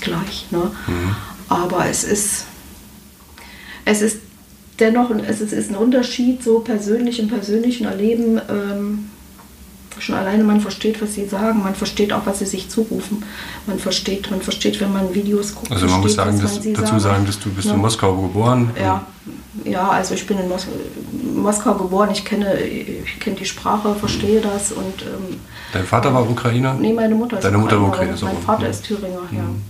gleich. 0.00 0.46
Ne? 0.50 0.70
Mhm. 0.86 1.16
Aber 1.48 1.86
es 1.86 2.04
ist, 2.04 2.44
es 3.84 4.02
ist 4.02 4.18
dennoch, 4.80 5.10
es 5.10 5.40
ist, 5.40 5.70
ein 5.70 5.76
Unterschied, 5.76 6.42
so 6.42 6.60
persönlich 6.60 7.18
im 7.20 7.28
persönlichen 7.28 7.86
Erleben. 7.86 8.40
Ähm, 8.48 9.10
schon 9.98 10.14
alleine 10.14 10.42
man 10.44 10.60
versteht, 10.60 11.02
was 11.02 11.14
sie 11.14 11.26
sagen, 11.26 11.62
man 11.62 11.74
versteht 11.74 12.12
auch, 12.12 12.24
was 12.24 12.38
sie 12.38 12.46
sich 12.46 12.68
zurufen. 12.70 13.22
Man 13.66 13.78
versteht, 13.78 14.30
man 14.30 14.40
versteht, 14.40 14.80
wenn 14.80 14.92
man 14.92 15.14
Videos 15.14 15.54
guckt. 15.54 15.70
Also 15.70 15.86
man 15.86 16.00
versteht, 16.00 16.24
muss 16.24 16.40
sagen, 16.40 16.74
dass, 16.74 16.82
dazu 16.82 16.98
sagen, 16.98 17.26
dass 17.26 17.38
du 17.38 17.50
bist 17.50 17.68
ja. 17.68 17.74
in 17.74 17.80
Moskau 17.80 18.16
geboren. 18.16 18.70
Ja, 18.80 19.06
ja, 19.64 19.88
also 19.88 20.14
ich 20.14 20.26
bin 20.26 20.38
in 20.38 20.48
Mos 20.48 20.66
Moskau 21.34 21.74
geboren, 21.74 22.10
ich 22.12 22.24
kenne, 22.24 22.60
ich 22.60 23.18
kenne 23.18 23.36
die 23.36 23.44
Sprache, 23.44 23.94
verstehe 23.94 24.40
das 24.40 24.72
und 24.72 25.02
ähm, 25.02 25.40
Dein 25.72 25.84
Vater 25.84 26.12
war 26.14 26.28
Ukrainer? 26.28 26.74
Nee, 26.74 26.92
meine 26.92 27.14
Mutter 27.14 27.38
ist 27.38 27.44
Deine 27.44 27.58
Mutter 27.58 27.80
war 27.80 27.88
Ukrainer. 27.88 28.16
Mein 28.22 28.38
Vater 28.38 28.68
ist 28.68 28.84
Thüringer, 28.84 29.22
ja. 29.32 29.42
Mhm. 29.42 29.62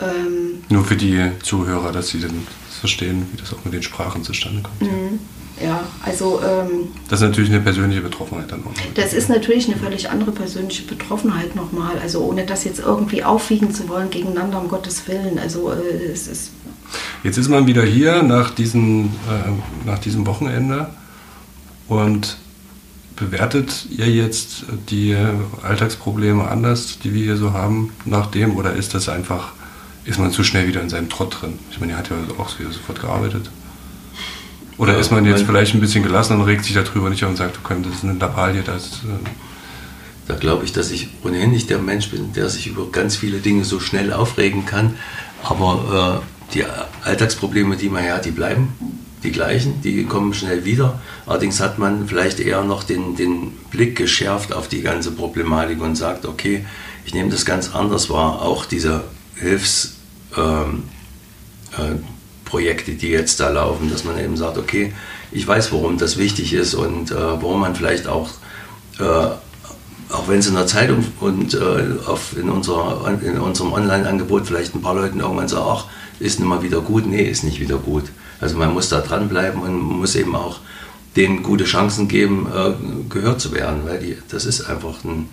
Ähm, 0.00 0.64
Nur 0.68 0.84
für 0.84 0.96
die 0.96 1.30
Zuhörer, 1.42 1.92
dass 1.92 2.08
sie 2.08 2.20
dann 2.20 2.46
verstehen, 2.80 3.26
wie 3.32 3.36
das 3.36 3.52
auch 3.52 3.64
mit 3.64 3.74
den 3.74 3.82
Sprachen 3.82 4.24
zustande 4.24 4.62
kommt. 4.62 4.82
Mhm. 4.82 5.18
Ja, 5.62 5.84
also. 6.02 6.40
Ähm, 6.42 6.88
das 7.08 7.20
ist 7.20 7.28
natürlich 7.28 7.50
eine 7.50 7.60
persönliche 7.60 8.00
Betroffenheit 8.00 8.50
dann 8.50 8.60
nochmal. 8.60 8.74
Das 8.94 9.12
ist 9.12 9.28
natürlich 9.28 9.68
eine 9.68 9.76
völlig 9.76 10.08
andere 10.08 10.32
persönliche 10.32 10.84
Betroffenheit 10.84 11.54
nochmal. 11.54 11.98
Also, 11.98 12.20
ohne 12.20 12.46
das 12.46 12.64
jetzt 12.64 12.80
irgendwie 12.80 13.22
aufwiegen 13.22 13.74
zu 13.74 13.88
wollen 13.88 14.08
gegeneinander, 14.10 14.60
um 14.60 14.68
Gottes 14.68 15.06
Willen. 15.06 15.38
Also, 15.38 15.70
äh, 15.70 16.10
es 16.10 16.28
ist. 16.28 16.52
Jetzt 17.22 17.36
ist 17.36 17.48
man 17.48 17.66
wieder 17.66 17.82
hier 17.84 18.22
nach, 18.22 18.50
diesen, 18.50 19.06
äh, 19.06 19.86
nach 19.86 19.98
diesem 19.98 20.26
Wochenende 20.26 20.88
und 21.86 22.38
bewertet 23.16 23.86
ihr 23.90 24.08
jetzt 24.08 24.64
die 24.88 25.14
Alltagsprobleme 25.62 26.48
anders, 26.48 26.98
die 27.04 27.12
wir 27.12 27.22
hier 27.22 27.36
so 27.36 27.52
haben, 27.52 27.92
nach 28.06 28.28
dem, 28.28 28.56
oder 28.56 28.72
ist 28.72 28.94
das 28.94 29.08
einfach 29.08 29.52
ist 30.10 30.18
man 30.18 30.32
zu 30.32 30.44
schnell 30.44 30.66
wieder 30.66 30.82
in 30.82 30.88
seinem 30.88 31.08
Trott 31.08 31.38
drin. 31.40 31.58
Ich 31.70 31.80
meine, 31.80 31.92
er 31.92 31.98
hat 31.98 32.10
ja 32.10 32.16
auch 32.38 32.58
wieder 32.58 32.72
sofort 32.72 33.00
gearbeitet. 33.00 33.50
Oder 34.76 34.94
ja, 34.94 34.98
ist 34.98 35.10
man 35.12 35.24
jetzt 35.24 35.42
vielleicht 35.44 35.74
ein 35.74 35.80
bisschen 35.80 36.02
gelassen 36.02 36.40
und 36.40 36.42
regt 36.42 36.64
sich 36.64 36.74
darüber 36.74 37.10
nicht 37.10 37.22
und 37.22 37.36
sagt, 37.36 37.58
okay, 37.62 37.76
das 37.82 37.96
ist 37.96 38.04
eine 38.04 38.14
Lappalie, 38.14 38.62
das. 38.62 39.02
Äh 39.04 39.28
da 40.30 40.36
glaube 40.36 40.64
ich, 40.64 40.72
dass 40.72 40.92
ich 40.92 41.08
ohnehin 41.24 41.50
nicht 41.50 41.70
der 41.70 41.78
Mensch 41.78 42.10
bin, 42.10 42.32
der 42.32 42.48
sich 42.48 42.68
über 42.68 42.90
ganz 42.92 43.16
viele 43.16 43.38
Dinge 43.38 43.64
so 43.64 43.80
schnell 43.80 44.12
aufregen 44.12 44.64
kann. 44.64 44.94
Aber 45.42 46.22
äh, 46.22 46.54
die 46.54 46.64
Alltagsprobleme, 47.02 47.76
die 47.76 47.88
man 47.88 48.04
hat, 48.04 48.26
die 48.26 48.30
bleiben 48.30 48.68
die 49.24 49.32
gleichen, 49.32 49.82
die 49.82 50.04
kommen 50.04 50.32
schnell 50.32 50.64
wieder. 50.64 51.00
Allerdings 51.26 51.60
hat 51.60 51.78
man 51.78 52.06
vielleicht 52.08 52.40
eher 52.40 52.62
noch 52.62 52.84
den, 52.84 53.16
den 53.16 53.52
Blick 53.70 53.96
geschärft 53.96 54.52
auf 54.52 54.68
die 54.68 54.82
ganze 54.82 55.10
Problematik 55.10 55.82
und 55.82 55.96
sagt, 55.96 56.24
okay, 56.24 56.64
ich 57.04 57.12
nehme 57.12 57.30
das 57.30 57.44
ganz 57.44 57.74
anders 57.74 58.08
wahr. 58.08 58.40
Auch 58.42 58.64
diese 58.64 59.04
Hilfsprogramme, 60.34 60.82
Projekte, 62.50 62.92
die 62.92 63.08
jetzt 63.08 63.40
da 63.40 63.48
laufen, 63.48 63.90
dass 63.90 64.04
man 64.04 64.18
eben 64.18 64.36
sagt, 64.36 64.58
okay, 64.58 64.92
ich 65.30 65.46
weiß, 65.46 65.72
warum 65.72 65.96
das 65.96 66.18
wichtig 66.18 66.52
ist 66.52 66.74
und 66.74 67.12
äh, 67.12 67.14
warum 67.14 67.60
man 67.60 67.76
vielleicht 67.76 68.08
auch, 68.08 68.28
äh, 68.98 69.02
auch 70.12 70.26
wenn 70.26 70.40
es 70.40 70.48
in 70.48 70.54
der 70.54 70.66
Zeitung 70.66 71.04
und 71.20 71.54
äh, 71.54 71.84
auf, 72.06 72.36
in, 72.36 72.50
unserer, 72.50 73.08
in 73.22 73.38
unserem 73.38 73.72
Online-Angebot 73.72 74.46
vielleicht 74.46 74.74
ein 74.74 74.82
paar 74.82 74.96
Leuten 74.96 75.20
irgendwann 75.20 75.46
sagen, 75.46 75.66
ach, 75.68 75.84
ist 76.18 76.40
nicht 76.40 76.48
mal 76.48 76.62
wieder 76.62 76.80
gut. 76.80 77.06
Nee, 77.06 77.22
ist 77.22 77.44
nicht 77.44 77.60
wieder 77.60 77.78
gut. 77.78 78.04
Also 78.40 78.56
man 78.56 78.74
muss 78.74 78.88
da 78.88 79.00
dranbleiben 79.00 79.62
und 79.62 79.80
muss 79.80 80.16
eben 80.16 80.34
auch 80.34 80.58
denen 81.14 81.44
gute 81.44 81.64
Chancen 81.64 82.08
geben, 82.08 82.48
äh, 82.52 82.72
gehört 83.08 83.40
zu 83.40 83.52
werden, 83.52 83.82
weil 83.84 84.00
die, 84.00 84.16
das 84.28 84.44
ist 84.44 84.62
einfach 84.62 85.04
ein, 85.04 85.28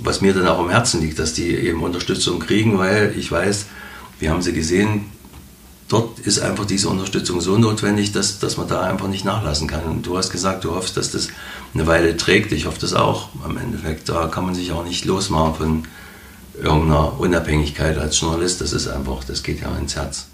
was 0.00 0.22
mir 0.22 0.32
dann 0.32 0.48
auch 0.48 0.58
am 0.58 0.70
Herzen 0.70 1.02
liegt, 1.02 1.18
dass 1.18 1.34
die 1.34 1.54
eben 1.54 1.82
Unterstützung 1.82 2.40
kriegen, 2.40 2.78
weil 2.78 3.14
ich 3.18 3.30
weiß, 3.30 3.66
wir 4.18 4.30
haben 4.30 4.42
sie 4.42 4.52
gesehen, 4.52 5.06
dort 5.88 6.18
ist 6.20 6.40
einfach 6.40 6.64
diese 6.64 6.88
Unterstützung 6.88 7.40
so 7.40 7.56
notwendig, 7.56 8.12
dass, 8.12 8.38
dass 8.38 8.56
man 8.56 8.68
da 8.68 8.82
einfach 8.82 9.08
nicht 9.08 9.24
nachlassen 9.24 9.66
kann. 9.68 9.84
Und 9.84 10.06
du 10.06 10.16
hast 10.16 10.30
gesagt, 10.30 10.64
du 10.64 10.74
hoffst, 10.74 10.96
dass 10.96 11.10
das 11.10 11.28
eine 11.74 11.86
Weile 11.86 12.16
trägt. 12.16 12.52
Ich 12.52 12.66
hoffe 12.66 12.80
das 12.80 12.94
auch. 12.94 13.30
Am 13.44 13.56
Endeffekt, 13.56 14.08
da 14.08 14.28
kann 14.28 14.44
man 14.44 14.54
sich 14.54 14.72
auch 14.72 14.84
nicht 14.84 15.04
losmachen 15.04 15.54
von 15.54 15.84
irgendeiner 16.62 17.18
Unabhängigkeit 17.18 17.98
als 17.98 18.20
Journalist. 18.20 18.60
Das 18.60 18.72
ist 18.72 18.88
einfach, 18.88 19.24
das 19.24 19.42
geht 19.42 19.60
ja 19.60 19.74
ins 19.76 19.96
Herz. 19.96 20.26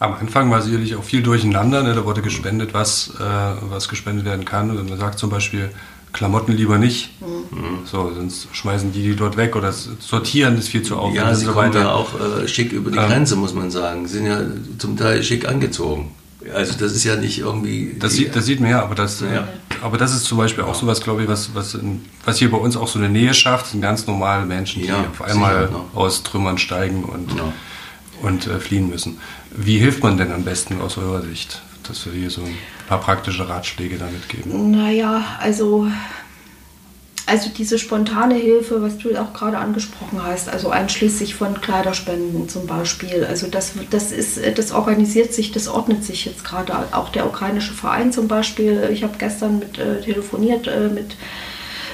Am 0.00 0.14
Anfang 0.14 0.50
war 0.50 0.62
sicherlich 0.62 0.94
auch 0.94 1.02
viel 1.02 1.22
durcheinander. 1.22 1.82
Ne? 1.82 1.94
Da 1.94 2.04
wurde 2.04 2.22
gespendet, 2.22 2.72
was, 2.72 3.10
äh, 3.18 3.22
was 3.22 3.88
gespendet 3.88 4.24
werden 4.26 4.44
kann. 4.44 4.70
Und 4.70 4.88
man 4.88 4.98
sagt 4.98 5.18
zum 5.18 5.30
Beispiel, 5.30 5.70
Klamotten 6.12 6.52
lieber 6.52 6.78
nicht. 6.78 7.10
Mhm. 7.20 7.84
So, 7.84 8.12
sonst 8.14 8.48
schmeißen 8.52 8.92
die 8.92 9.02
die 9.02 9.16
dort 9.16 9.36
weg 9.36 9.56
oder 9.56 9.72
sortieren 9.72 10.58
ist 10.58 10.68
viel 10.68 10.82
zu 10.82 10.96
aufwendig 10.96 11.22
ja, 11.22 11.34
sie 11.34 11.46
so 11.46 11.54
weiter. 11.54 11.80
ja 11.80 11.92
auch 11.92 12.08
äh, 12.18 12.48
schick 12.48 12.72
über 12.72 12.90
die 12.90 12.98
ähm, 12.98 13.06
Grenze, 13.06 13.36
muss 13.36 13.54
man 13.54 13.70
sagen. 13.70 14.06
Sie 14.06 14.18
sind 14.18 14.26
ja 14.26 14.40
zum 14.78 14.96
Teil 14.96 15.22
schick 15.22 15.46
angezogen. 15.46 16.12
Also 16.54 16.78
das 16.78 16.92
ist 16.92 17.04
ja 17.04 17.16
nicht 17.16 17.40
irgendwie... 17.40 17.96
Das, 17.98 18.14
sieht, 18.14 18.34
das 18.34 18.46
sieht 18.46 18.60
man 18.60 18.70
ja, 18.70 18.82
aber 18.82 18.94
das, 18.94 19.20
ja. 19.20 19.48
aber 19.82 19.98
das 19.98 20.14
ist 20.14 20.24
zum 20.24 20.38
Beispiel 20.38 20.64
auch 20.64 20.74
sowas, 20.74 21.00
glaube 21.00 21.22
ich, 21.22 21.28
was, 21.28 21.54
was, 21.54 21.74
in, 21.74 22.04
was 22.24 22.38
hier 22.38 22.50
bei 22.50 22.56
uns 22.56 22.76
auch 22.76 22.88
so 22.88 22.98
eine 22.98 23.08
Nähe 23.08 23.34
schafft, 23.34 23.66
sind 23.66 23.82
ganz 23.82 24.06
normale 24.06 24.46
Menschen, 24.46 24.82
die 24.82 24.88
ja, 24.88 25.04
auf 25.10 25.20
einmal 25.20 25.66
sicher, 25.66 25.84
aus 25.94 26.22
Trümmern 26.22 26.56
steigen 26.56 27.04
und, 27.04 27.32
ja. 27.36 27.52
und 28.22 28.46
äh, 28.46 28.60
fliehen 28.60 28.88
müssen. 28.88 29.18
Wie 29.50 29.78
hilft 29.78 30.02
man 30.02 30.16
denn 30.16 30.32
am 30.32 30.44
besten 30.44 30.80
aus 30.80 30.96
eurer 30.96 31.22
Sicht? 31.22 31.60
Dass 31.88 32.04
wir 32.06 32.12
hier 32.12 32.30
so 32.30 32.42
ein 32.42 32.56
paar 32.86 33.00
praktische 33.00 33.48
Ratschläge 33.48 33.96
damit 33.96 34.28
geben. 34.28 34.70
Naja, 34.70 35.24
also 35.40 35.88
also 37.28 37.50
diese 37.50 37.78
spontane 37.78 38.36
Hilfe, 38.36 38.80
was 38.80 38.96
du 38.96 39.14
auch 39.16 39.34
gerade 39.34 39.58
angesprochen 39.58 40.22
hast, 40.22 40.48
also 40.48 40.70
einschließlich 40.70 41.34
von 41.34 41.60
Kleiderspenden 41.60 42.48
zum 42.48 42.66
Beispiel, 42.66 43.24
also 43.24 43.48
das, 43.48 43.74
das, 43.90 44.12
ist, 44.12 44.40
das 44.56 44.72
organisiert 44.72 45.34
sich, 45.34 45.52
das 45.52 45.68
ordnet 45.68 46.02
sich 46.04 46.24
jetzt 46.24 46.42
gerade. 46.42 46.72
Auch 46.92 47.10
der 47.10 47.26
ukrainische 47.26 47.74
Verein 47.74 48.12
zum 48.12 48.28
Beispiel, 48.28 48.88
ich 48.90 49.02
habe 49.02 49.18
gestern 49.18 49.58
mit, 49.58 49.78
äh, 49.78 50.00
telefoniert 50.00 50.68
äh, 50.68 50.88
mit 50.88 51.16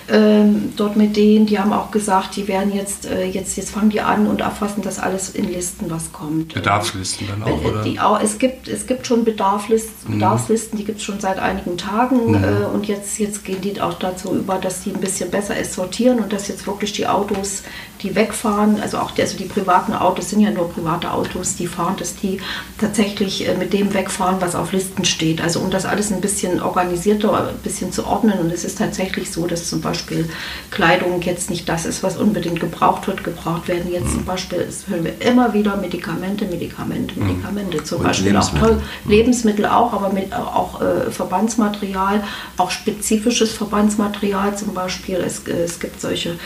ähm, 0.09 0.73
dort 0.77 0.97
mit 0.97 1.17
denen, 1.17 1.47
die 1.47 1.59
haben 1.59 1.73
auch 1.73 1.91
gesagt, 1.91 2.37
die 2.37 2.47
werden 2.47 2.75
jetzt, 2.75 3.07
äh, 3.07 3.25
jetzt, 3.25 3.57
jetzt 3.57 3.71
fangen 3.71 3.91
die 3.91 4.01
an 4.01 4.27
und 4.27 4.43
erfassen 4.43 4.83
das 4.83 4.99
alles 4.99 5.31
in 5.31 5.51
Listen, 5.51 5.91
was 5.91 6.13
kommt. 6.13 6.53
Bedarfslisten 6.53 7.27
dann 7.27 7.43
auch, 7.43 7.65
oder? 7.65 7.83
Die, 7.83 7.99
auch 7.99 8.21
es, 8.21 8.39
gibt, 8.39 8.69
es 8.69 8.87
gibt 8.87 9.07
schon 9.07 9.25
Bedarfslisten, 9.25 10.11
mhm. 10.11 10.19
Bedarfslisten 10.19 10.79
die 10.79 10.85
gibt 10.85 10.99
es 10.99 11.05
schon 11.05 11.21
seit 11.21 11.39
einigen 11.39 11.79
Tagen 11.79 12.33
mhm. 12.33 12.45
äh, 12.45 12.67
und 12.73 12.87
jetzt, 12.87 13.19
jetzt 13.19 13.45
gehen 13.45 13.61
die 13.63 13.81
auch 13.81 13.95
dazu 13.95 14.35
über, 14.35 14.57
dass 14.57 14.83
die 14.83 14.91
ein 14.93 15.01
bisschen 15.01 15.31
besser 15.31 15.57
es 15.57 15.75
sortieren 15.75 16.19
und 16.19 16.33
dass 16.33 16.49
jetzt 16.49 16.67
wirklich 16.67 16.93
die 16.93 17.07
Autos 17.07 17.63
die 18.05 18.15
wegfahren, 18.15 18.81
also 18.81 18.99
auch 18.99 19.13
die, 19.13 19.23
also 19.23 19.37
die 19.39 19.47
privaten 19.47 19.95
Autos 19.95 20.31
sind 20.31 20.41
ja 20.41 20.51
nur 20.51 20.71
private 20.71 21.11
Autos, 21.11 21.57
die 21.57 21.67
fahren, 21.67 21.97
dass 21.99 22.15
die 22.15 22.39
tatsächlich 22.79 23.49
äh, 23.49 23.55
mit 23.55 23.73
dem 23.73 23.95
wegfahren, 23.95 24.37
was 24.41 24.55
auf 24.55 24.73
Listen 24.73 25.07
steht. 25.07 25.41
Also 25.41 25.61
um 25.61 25.71
das 25.71 25.87
alles 25.87 26.13
ein 26.13 26.21
bisschen 26.21 26.63
organisierter, 26.63 27.49
ein 27.49 27.57
bisschen 27.63 27.93
zu 27.93 28.07
ordnen. 28.07 28.39
Und 28.39 28.53
es 28.53 28.65
ist 28.65 28.77
tatsächlich 28.79 29.33
so, 29.33 29.47
dass 29.47 29.71
zum 29.71 29.81
Beispiel 29.81 30.29
Kleidung 30.71 31.23
jetzt 31.23 31.49
nicht 31.49 31.67
das 31.67 31.87
ist, 31.87 32.03
was 32.03 32.19
unbedingt 32.19 32.61
gebraucht 32.61 33.07
wird. 33.07 33.25
Gebraucht 33.25 33.69
werden 33.69 33.91
jetzt 33.91 34.09
mhm. 34.09 34.17
zum 34.17 34.25
Beispiel, 34.27 34.65
das 34.67 34.87
hören 34.87 35.05
wir 35.05 35.21
immer 35.23 35.55
wieder, 35.55 35.77
Medikamente, 35.77 36.45
Medikamente, 36.45 37.19
mhm. 37.19 37.27
Medikamente. 37.27 37.79
Mhm. 37.79 37.85
Zum 37.87 37.99
Und 37.99 38.05
Beispiel 38.05 38.33
Lebensmittel. 38.33 38.63
auch 38.63 38.69
toll, 38.69 38.83
mhm. 39.05 39.11
Lebensmittel 39.11 39.67
auch, 39.67 39.93
aber 39.95 40.13
mit, 40.13 40.35
auch 40.35 40.83
äh, 40.83 41.11
Verbandsmaterial, 41.11 42.23
auch 42.59 42.71
spezifisches 42.71 43.53
Verbandsmaterial 43.53 44.57
zum 44.59 44.75
Beispiel. 44.75 45.17
Es, 45.17 45.39
äh, 45.49 45.63
es 45.65 45.81
gibt 45.81 46.03
solche 46.03 46.39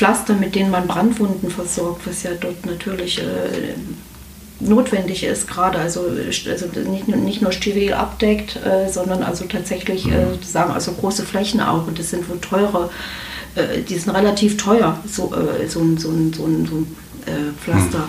Pflaster, 0.00 0.32
mit 0.32 0.54
denen 0.54 0.70
man 0.70 0.86
Brandwunden 0.86 1.50
versorgt, 1.50 2.06
was 2.06 2.22
ja 2.22 2.30
dort 2.40 2.64
natürlich 2.64 3.18
äh, 3.18 3.74
notwendig 4.58 5.24
ist, 5.24 5.46
gerade 5.46 5.78
also, 5.78 6.06
also 6.48 6.66
nicht, 6.90 7.06
nicht 7.06 7.42
nur 7.42 7.52
steril 7.52 7.92
abdeckt, 7.92 8.56
äh, 8.64 8.90
sondern 8.90 9.22
also 9.22 9.44
tatsächlich 9.44 10.06
äh, 10.06 10.24
mhm. 10.24 10.42
sagen 10.42 10.72
also 10.72 10.92
große 10.92 11.26
Flächen 11.26 11.60
auch 11.60 11.86
und 11.86 11.98
das 11.98 12.08
sind 12.08 12.26
wohl 12.30 12.40
teure, 12.40 12.88
äh, 13.56 13.82
die 13.82 13.98
sind 13.98 14.16
relativ 14.16 14.56
teuer, 14.56 14.98
so, 15.06 15.34
äh, 15.34 15.68
so, 15.68 15.80
ein, 15.80 15.98
so, 15.98 16.08
ein, 16.08 16.32
so, 16.32 16.46
ein, 16.46 16.64
so 16.64 16.76
ein 16.76 16.96
äh, 17.26 17.52
Pflaster. 17.62 18.08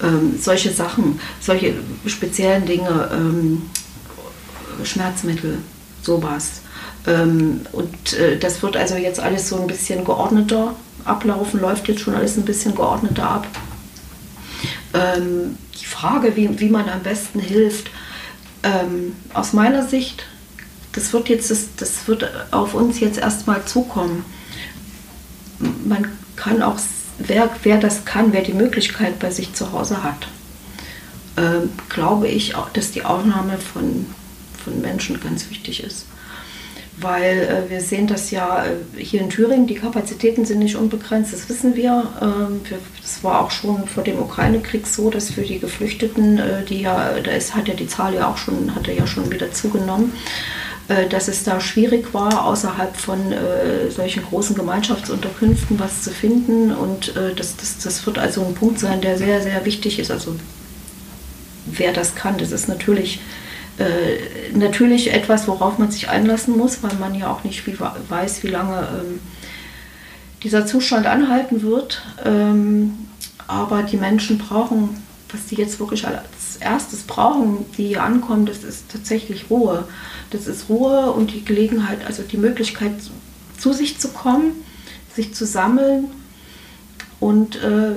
Mhm. 0.00 0.06
Ähm, 0.06 0.34
solche 0.40 0.70
Sachen, 0.70 1.18
solche 1.40 1.74
speziellen 2.06 2.66
Dinge, 2.66 3.10
ähm, 3.12 3.62
Schmerzmittel, 4.84 5.58
sowas. 6.02 6.60
Ähm, 7.04 7.62
und 7.72 8.12
äh, 8.12 8.38
das 8.38 8.62
wird 8.62 8.76
also 8.76 8.94
jetzt 8.94 9.18
alles 9.18 9.48
so 9.48 9.60
ein 9.60 9.66
bisschen 9.66 10.04
geordneter 10.04 10.76
ablaufen, 11.04 11.60
läuft 11.60 11.88
jetzt 11.88 12.00
schon 12.00 12.14
alles 12.14 12.36
ein 12.36 12.44
bisschen 12.44 12.74
geordneter 12.74 13.28
ab. 13.28 13.46
Ähm, 14.94 15.56
die 15.80 15.86
Frage, 15.86 16.36
wie, 16.36 16.60
wie 16.60 16.68
man 16.68 16.88
am 16.88 17.02
besten 17.02 17.40
hilft, 17.40 17.90
ähm, 18.62 19.16
aus 19.32 19.52
meiner 19.52 19.86
Sicht, 19.86 20.24
das 20.92 21.12
wird 21.12 21.28
jetzt, 21.28 21.50
das, 21.50 21.68
das 21.76 22.06
wird 22.06 22.30
auf 22.52 22.74
uns 22.74 23.00
jetzt 23.00 23.18
erstmal 23.18 23.64
zukommen. 23.64 24.24
Man 25.84 26.06
kann 26.36 26.62
auch, 26.62 26.78
wer, 27.18 27.48
wer 27.62 27.78
das 27.78 28.04
kann, 28.04 28.32
wir 28.32 28.42
die 28.42 28.52
Möglichkeit 28.52 29.18
bei 29.18 29.30
sich 29.30 29.54
zu 29.54 29.72
Hause 29.72 30.02
hat, 30.02 30.28
ähm, 31.36 31.70
glaube 31.88 32.28
ich, 32.28 32.54
auch, 32.54 32.68
dass 32.70 32.90
die 32.90 33.04
Aufnahme 33.04 33.58
von, 33.58 34.06
von 34.62 34.80
Menschen 34.80 35.18
ganz 35.20 35.48
wichtig 35.48 35.82
ist 35.82 36.06
weil 37.02 37.66
äh, 37.66 37.70
wir 37.70 37.80
sehen 37.80 38.06
das 38.06 38.30
ja 38.30 38.64
äh, 38.64 39.00
hier 39.00 39.20
in 39.20 39.30
Thüringen, 39.30 39.66
die 39.66 39.74
Kapazitäten 39.74 40.44
sind 40.44 40.60
nicht 40.60 40.76
unbegrenzt, 40.76 41.32
das 41.32 41.48
wissen 41.48 41.76
wir. 41.76 42.10
Ähm, 42.20 42.60
wir 42.68 42.78
das 43.02 43.24
war 43.24 43.40
auch 43.40 43.50
schon 43.50 43.88
vor 43.88 44.04
dem 44.04 44.18
Ukraine-Krieg 44.18 44.86
so, 44.86 45.10
dass 45.10 45.30
für 45.30 45.42
die 45.42 45.58
Geflüchteten, 45.58 46.38
äh, 46.38 46.64
die 46.64 46.82
ja, 46.82 47.14
da 47.22 47.32
ist, 47.32 47.54
hat 47.54 47.68
ja 47.68 47.74
die 47.74 47.88
Zahl 47.88 48.14
ja 48.14 48.28
auch 48.28 48.36
schon, 48.36 48.74
hatte 48.74 48.92
ja 48.92 49.06
schon 49.06 49.30
wieder 49.30 49.52
zugenommen, 49.52 50.12
äh, 50.88 51.08
dass 51.08 51.28
es 51.28 51.42
da 51.42 51.60
schwierig 51.60 52.14
war, 52.14 52.46
außerhalb 52.46 52.96
von 52.96 53.32
äh, 53.32 53.90
solchen 53.90 54.22
großen 54.22 54.54
Gemeinschaftsunterkünften 54.54 55.78
was 55.80 56.02
zu 56.02 56.10
finden. 56.10 56.72
Und 56.72 57.16
äh, 57.16 57.34
das, 57.34 57.56
das, 57.56 57.78
das 57.78 58.06
wird 58.06 58.18
also 58.18 58.44
ein 58.44 58.54
Punkt 58.54 58.78
sein, 58.78 59.00
der 59.00 59.18
sehr, 59.18 59.42
sehr 59.42 59.64
wichtig 59.64 59.98
ist. 59.98 60.10
Also 60.10 60.36
wer 61.66 61.92
das 61.92 62.14
kann, 62.14 62.38
das 62.38 62.52
ist 62.52 62.68
natürlich 62.68 63.20
äh, 63.82 64.56
natürlich 64.56 65.12
etwas, 65.12 65.48
worauf 65.48 65.78
man 65.78 65.90
sich 65.90 66.08
einlassen 66.08 66.56
muss, 66.56 66.82
weil 66.82 66.94
man 66.94 67.14
ja 67.14 67.30
auch 67.30 67.44
nicht 67.44 67.66
wie, 67.66 67.76
weiß, 67.78 68.42
wie 68.42 68.48
lange 68.48 68.78
ähm, 68.80 69.20
dieser 70.42 70.66
Zustand 70.66 71.06
anhalten 71.06 71.62
wird. 71.62 72.02
Ähm, 72.24 72.98
aber 73.46 73.82
die 73.82 73.96
Menschen 73.96 74.38
brauchen, 74.38 75.02
was 75.30 75.46
die 75.46 75.56
jetzt 75.56 75.80
wirklich 75.80 76.06
als 76.06 76.56
erstes 76.60 77.02
brauchen, 77.02 77.64
die 77.76 77.88
hier 77.88 78.02
ankommen, 78.02 78.46
das 78.46 78.64
ist 78.64 78.90
tatsächlich 78.90 79.50
Ruhe. 79.50 79.84
Das 80.30 80.46
ist 80.46 80.68
Ruhe 80.68 81.12
und 81.12 81.32
die 81.32 81.44
Gelegenheit, 81.44 82.04
also 82.06 82.22
die 82.22 82.38
Möglichkeit 82.38 82.92
zu 83.58 83.72
sich 83.72 83.98
zu 83.98 84.08
kommen, 84.08 84.52
sich 85.14 85.34
zu 85.34 85.46
sammeln 85.46 86.06
und 87.20 87.56
äh, 87.56 87.96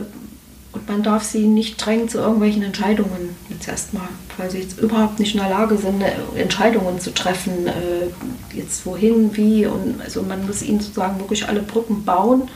und 0.76 0.90
man 0.90 1.04
darf 1.04 1.24
sie 1.24 1.48
nicht 1.48 1.84
drängen 1.84 2.10
zu 2.10 2.18
irgendwelchen 2.18 2.62
Entscheidungen 2.62 3.36
jetzt 3.50 3.70
erstmal, 3.70 4.10
weil 4.38 4.52
sie 4.52 4.60
jetzt 4.60 4.78
überhaupt 4.78 5.20
nicht 5.20 5.34
in 5.34 5.40
der 5.40 5.50
Lage 5.50 5.78
sind, 5.78 6.02
äh, 6.02 6.12
Entscheidungen 6.36 7.00
zu 7.00 7.14
treffen, 7.14 7.68
äh, 7.68 8.08
jetzt 8.54 8.86
wohin, 8.86 9.36
wie. 9.38 9.66
Und 9.66 10.02
also 10.02 10.22
man 10.22 10.46
muss 10.46 10.62
ihnen 10.62 10.82
sozusagen 10.82 11.18
wirklich 11.20 11.48
alle 11.48 11.62
Brücken 11.62 12.04
bauen, 12.04 12.50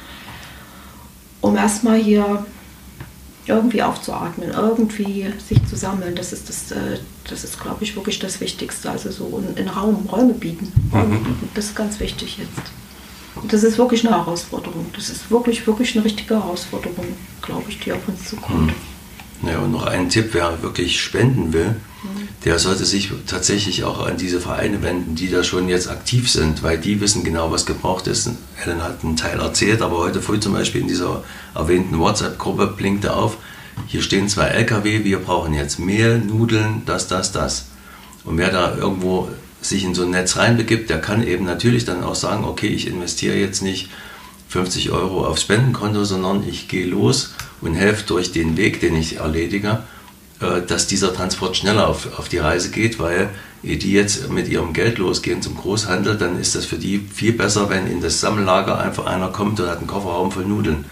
um 1.40 1.56
erstmal 1.56 1.98
hier 1.98 2.46
irgendwie 3.48 3.82
aufzuatmen, 3.82 4.50
irgendwie 4.52 5.28
sich 5.48 5.66
zu 5.66 5.78
sammeln. 5.78 6.14
Das 6.14 6.34
ist, 6.34 6.50
das, 6.50 6.72
äh, 6.72 7.00
das 7.30 7.46
ist 7.46 7.58
glaube 7.58 7.86
ich, 7.86 7.96
wirklich 7.96 8.20
das 8.20 8.42
Wichtigste. 8.42 8.92
Also 8.92 9.12
so 9.12 9.42
in, 9.48 9.64
in 9.64 9.70
Raum, 9.70 10.10
Räume 10.12 10.34
bieten. 10.34 10.74
Räume 10.92 11.16
mhm. 11.16 11.24
bieten. 11.24 11.50
Das 11.56 11.68
ist 11.68 11.76
ganz 11.76 12.02
wichtig 12.02 12.38
jetzt. 12.38 12.70
Das 13.48 13.64
ist 13.64 13.78
wirklich 13.78 14.06
eine 14.06 14.16
Herausforderung. 14.16 14.88
Das 14.96 15.10
ist 15.10 15.30
wirklich, 15.32 15.66
wirklich 15.66 15.96
eine 15.96 16.06
richtige 16.06 16.36
Herausforderung, 16.36 17.06
glaube 17.42 17.66
ich, 17.70 17.80
die 17.80 17.92
auf 17.92 18.08
uns 18.08 18.30
zukommt. 18.30 18.72
Hm. 18.72 19.50
Ja, 19.50 19.60
und 19.60 19.72
noch 19.72 19.86
ein 19.86 20.10
Tipp, 20.10 20.30
wer 20.34 20.62
wirklich 20.62 21.00
spenden 21.00 21.54
will, 21.54 21.70
mhm. 22.04 22.28
der 22.44 22.60
sollte 22.60 22.84
sich 22.84 23.10
tatsächlich 23.26 23.86
auch 23.86 24.06
an 24.06 24.18
diese 24.18 24.42
Vereine 24.42 24.82
wenden, 24.84 25.16
die 25.16 25.30
da 25.30 25.46
schon 25.46 25.70
jetzt 25.70 25.90
aktiv 25.90 26.30
sind, 26.30 26.62
weil 26.62 26.78
die 26.78 27.00
wissen 27.00 27.24
genau, 27.24 27.50
was 27.50 27.66
gebraucht 27.66 28.08
ist. 28.08 28.30
Helen 28.56 28.84
hat 28.84 29.04
einen 29.04 29.16
Teil 29.16 29.40
erzählt, 29.40 29.82
aber 29.82 30.00
heute 30.00 30.22
früh 30.22 30.42
zum 30.42 30.54
Beispiel 30.54 30.82
in 30.82 30.90
dieser 30.90 31.24
erwähnten 31.56 32.00
WhatsApp-Gruppe 32.00 32.68
blinkte 32.68 33.16
auf, 33.16 33.38
hier 33.88 34.02
stehen 34.02 34.28
zwei 34.28 34.48
LKW, 34.48 35.06
wir 35.06 35.20
brauchen 35.20 35.54
jetzt 35.54 35.80
Mehl, 35.80 36.20
Nudeln, 36.20 36.82
das, 36.86 37.08
das, 37.08 37.32
das. 37.32 37.68
Und 38.26 38.38
wer 38.38 38.52
da 38.52 38.76
irgendwo 38.76 39.30
sich 39.62 39.84
in 39.84 39.94
so 39.94 40.04
ein 40.04 40.12
Netz 40.12 40.38
reinbegibt, 40.38 40.90
der 40.90 41.02
kann 41.02 41.26
eben 41.26 41.46
natürlich 41.46 41.86
dann 41.86 42.04
auch 42.04 42.16
sagen, 42.16 42.46
okay, 42.46 42.68
ich 42.68 42.88
investiere 42.88 43.36
jetzt 43.36 43.62
nicht 43.62 43.90
50 44.50 44.92
Euro 44.92 45.26
aufs 45.26 45.42
Spendenkonto, 45.42 46.04
sondern 46.04 46.48
ich 46.48 46.68
gehe 46.68 46.88
los 46.88 47.34
und 47.62 47.76
helfe 47.76 48.06
durch 48.08 48.32
den 48.32 48.58
Weg, 48.58 48.80
den 48.80 48.96
ich 48.96 49.18
erledige, 49.18 49.84
äh, 50.40 50.62
dass 50.66 50.88
dieser 50.88 51.14
Transport 51.14 51.58
schneller 51.58 51.88
auf, 51.88 52.18
auf 52.18 52.30
die 52.30 52.38
Reise 52.38 52.72
geht, 52.72 53.00
weil 53.00 53.30
die 53.62 53.92
jetzt 53.92 54.30
mit 54.30 54.48
ihrem 54.48 54.72
Geld 54.72 54.98
losgehen 55.00 55.42
zum 55.42 55.56
Großhandel, 55.56 56.18
dann 56.18 56.40
ist 56.40 56.56
das 56.56 56.66
für 56.66 56.78
die 56.78 57.00
viel 57.14 57.34
besser, 57.34 57.70
wenn 57.70 57.88
in 57.88 58.00
das 58.00 58.22
Sammellager 58.22 58.80
einfach 58.80 59.06
einer 59.06 59.28
kommt 59.28 59.60
und 59.60 59.68
hat 59.68 59.80
einen 59.80 59.88
Kofferraum 59.88 60.32
voll 60.32 60.46
Nudeln. 60.46 60.86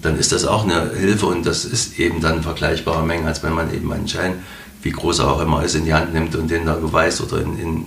Dann 0.00 0.18
ist 0.18 0.32
das 0.32 0.46
auch 0.46 0.64
eine 0.64 0.92
Hilfe 0.94 1.26
und 1.26 1.44
das 1.44 1.66
ist 1.66 1.98
eben 1.98 2.22
dann 2.22 2.42
vergleichbare 2.42 3.04
Mengen, 3.04 3.26
als 3.26 3.42
wenn 3.42 3.52
man 3.52 3.72
eben 3.74 3.92
einen 3.92 4.08
Schein, 4.08 4.42
wie 4.82 4.90
groß 4.90 5.18
er 5.18 5.30
auch 5.30 5.40
immer 5.42 5.62
ist, 5.62 5.74
in 5.74 5.84
die 5.84 5.92
Hand 5.92 6.14
nimmt 6.14 6.34
und 6.34 6.50
den 6.50 6.64
da 6.64 6.76
geweißt 6.76 7.20
oder 7.20 7.42
in, 7.42 7.58
in 7.58 7.84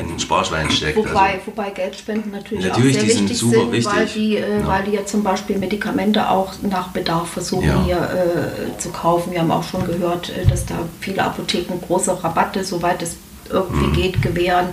in 0.00 0.08
den 0.08 0.18
Sparschwein 0.18 0.70
steckt. 0.70 0.96
Wobei, 0.96 1.34
also, 1.34 1.46
wobei 1.46 1.70
Geldspenden 1.70 2.32
natürlich, 2.32 2.64
natürlich 2.66 2.96
auch 2.96 3.00
sehr 3.00 3.08
wichtig 3.08 3.38
sind, 3.38 3.50
sind, 3.50 3.72
wichtig. 3.72 3.94
Weil, 3.94 4.06
die, 4.06 4.36
äh, 4.36 4.60
ja. 4.60 4.66
weil 4.66 4.84
die 4.84 4.92
ja 4.92 5.06
zum 5.06 5.22
Beispiel 5.22 5.58
Medikamente 5.58 6.28
auch 6.28 6.52
nach 6.62 6.88
Bedarf 6.88 7.28
versuchen 7.28 7.66
Ja. 7.66 7.82
hier 7.84 7.96
äh, 7.96 8.78
zu 8.78 8.90
kaufen. 8.90 9.32
Wir 9.32 9.40
haben 9.40 9.50
auch 9.50 9.64
schon 9.64 9.86
gehört, 9.86 10.30
äh, 10.30 10.46
dass 10.46 10.66
da 10.66 10.74
viele 11.00 11.22
Apotheken 11.24 11.74
große 11.86 12.22
Rabatte, 12.22 12.64
soweit 12.64 13.02
es 13.02 13.16
irgendwie 13.52 13.86
Mhm. 13.88 13.92
geht, 13.94 14.22
gewähren. 14.22 14.66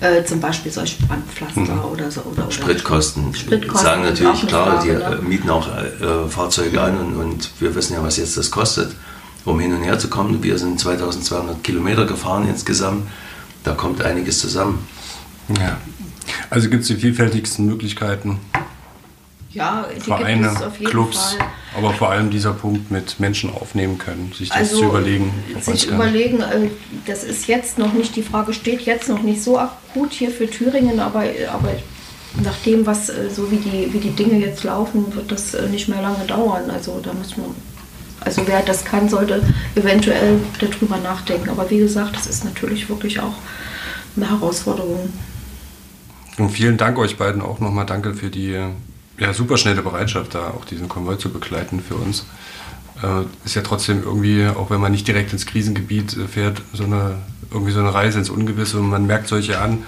Äh, 0.00 0.22
zum 0.24 0.38
Beispiel 0.40 0.70
solche 0.70 1.02
Brandpflaster 1.04 1.60
Mhm. 1.60 1.84
oder 1.92 2.10
so. 2.10 2.20
Oder, 2.20 2.44
oder 2.44 2.50
Spritkosten. 2.52 3.34
Spritkosten 3.34 3.84
sagen 3.84 4.02
natürlich 4.02 4.46
klar, 4.46 4.80
Frage, 4.80 4.86
die 4.88 4.92
ne? 4.96 5.18
äh, 5.20 5.22
mieten 5.22 5.50
auch 5.50 5.66
äh, 5.66 6.28
Fahrzeuge 6.28 6.80
an 6.80 6.96
und, 6.98 7.16
und 7.16 7.50
wir 7.58 7.74
wissen 7.74 7.94
ja, 7.94 8.02
was 8.04 8.16
jetzt 8.18 8.36
das 8.36 8.50
kostet, 8.52 8.94
um 9.44 9.58
hin 9.58 9.72
und 9.74 9.82
her 9.82 9.98
zu 9.98 10.08
kommen. 10.08 10.42
Wir 10.44 10.58
sind 10.58 10.78
2200 10.78 11.64
Kilometer 11.64 12.04
gefahren 12.06 12.46
insgesamt. 12.48 13.08
Da 13.64 13.72
kommt 13.74 14.02
einiges 14.02 14.38
zusammen. 14.40 14.86
Ja. 15.58 15.78
Also 16.48 16.68
gibt 16.70 16.82
es 16.82 16.88
die 16.88 16.96
vielfältigsten 16.96 17.66
Möglichkeiten, 17.66 18.38
Ja, 19.52 19.86
die 19.94 20.00
Vereine, 20.00 20.48
gibt 20.48 20.56
es 20.56 20.62
auf 20.62 20.78
jeden 20.78 20.90
Clubs, 20.90 21.32
Fall. 21.34 21.46
aber 21.76 21.92
vor 21.92 22.10
allem 22.10 22.30
dieser 22.30 22.52
Punkt 22.52 22.90
mit 22.90 23.18
Menschen 23.18 23.52
aufnehmen 23.52 23.98
können, 23.98 24.32
sich 24.36 24.48
das 24.48 24.58
Also 24.58 24.78
zu 24.78 24.84
überlegen. 24.86 25.32
sich 25.60 25.88
überlegen, 25.88 26.40
äh, 26.40 26.70
das 27.06 27.24
ist 27.24 27.48
jetzt 27.48 27.78
noch 27.78 27.92
nicht, 27.92 28.14
die 28.16 28.22
Frage 28.22 28.52
steht 28.52 28.82
jetzt 28.82 29.08
noch 29.08 29.22
nicht 29.22 29.42
so 29.42 29.58
akut 29.58 30.12
hier 30.12 30.30
für 30.30 30.48
Thüringen, 30.48 31.00
aber, 31.00 31.24
aber 31.52 31.70
nach 32.44 32.56
dem, 32.64 32.86
was 32.86 33.08
äh, 33.08 33.28
so 33.28 33.50
wie 33.50 33.56
die, 33.56 33.92
wie 33.92 33.98
die 33.98 34.10
Dinge 34.14 34.38
jetzt 34.38 34.62
laufen, 34.62 35.12
wird 35.14 35.32
das 35.32 35.54
äh, 35.54 35.66
nicht 35.68 35.88
mehr 35.88 36.00
lange 36.00 36.24
dauern. 36.26 36.70
Also 36.70 37.00
da 37.02 37.12
muss 37.12 37.36
man, 37.36 37.46
also 38.20 38.42
wer 38.46 38.62
das 38.62 38.84
kann, 38.84 39.08
sollte 39.08 39.42
eventuell 39.74 40.38
darüber 40.58 40.98
nachdenken. 40.98 41.48
Aber 41.48 41.70
wie 41.70 41.78
gesagt, 41.78 42.16
das 42.16 42.26
ist 42.26 42.44
natürlich 42.44 42.88
wirklich 42.88 43.20
auch 43.20 43.34
eine 44.16 44.28
Herausforderung. 44.28 45.12
Und 46.38 46.50
vielen 46.50 46.76
Dank 46.76 46.98
euch 46.98 47.16
beiden 47.16 47.42
auch 47.42 47.60
nochmal. 47.60 47.86
Danke 47.86 48.14
für 48.14 48.30
die 48.30 48.58
ja, 49.18 49.34
superschnelle 49.34 49.82
Bereitschaft, 49.82 50.34
da 50.34 50.48
auch 50.48 50.64
diesen 50.64 50.88
Konvoi 50.88 51.16
zu 51.16 51.30
begleiten 51.30 51.82
für 51.86 51.96
uns. 51.96 52.26
Äh, 53.02 53.24
ist 53.44 53.54
ja 53.54 53.62
trotzdem 53.62 54.02
irgendwie, 54.02 54.46
auch 54.46 54.70
wenn 54.70 54.80
man 54.80 54.92
nicht 54.92 55.06
direkt 55.06 55.32
ins 55.32 55.46
Krisengebiet 55.46 56.16
äh, 56.16 56.26
fährt, 56.26 56.62
so 56.72 56.84
eine, 56.84 57.16
irgendwie 57.50 57.72
so 57.72 57.80
eine 57.80 57.92
Reise 57.92 58.18
ins 58.18 58.30
Ungewisse 58.30 58.78
und 58.78 58.88
man 58.88 59.06
merkt 59.06 59.28
solche 59.28 59.60
an. 59.60 59.84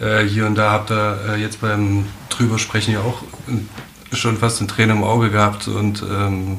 Äh, 0.00 0.24
hier 0.24 0.46
und 0.46 0.56
da 0.56 0.70
habt 0.72 0.90
ihr 0.90 1.18
äh, 1.28 1.40
jetzt 1.40 1.60
beim 1.60 2.06
drüber 2.28 2.58
sprechen 2.58 2.92
ja 2.92 3.00
auch 3.00 3.22
schon 4.12 4.36
fast 4.36 4.60
eine 4.60 4.68
Träne 4.68 4.92
im 4.92 5.04
Auge 5.04 5.30
gehabt 5.30 5.68
und 5.68 6.02
ähm, 6.02 6.58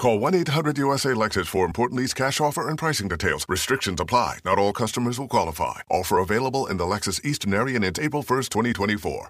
Call 0.00 0.18
1-800-USA 0.18 1.10
Lexus 1.10 1.46
for 1.46 1.66
important 1.66 2.00
lease 2.00 2.14
cash 2.14 2.40
offer 2.40 2.70
and 2.70 2.78
pricing 2.78 3.06
details. 3.06 3.44
Restrictions 3.50 4.00
apply. 4.00 4.38
Not 4.46 4.58
all 4.58 4.72
customers 4.72 5.20
will 5.20 5.28
qualify. 5.28 5.80
Offer 5.90 6.20
available 6.20 6.66
in 6.68 6.78
the 6.78 6.84
Lexus 6.84 7.22
Eastern 7.22 7.52
area 7.52 7.78
it's 7.82 8.00
April 8.00 8.22
1st, 8.22 8.48
2024. 8.48 9.28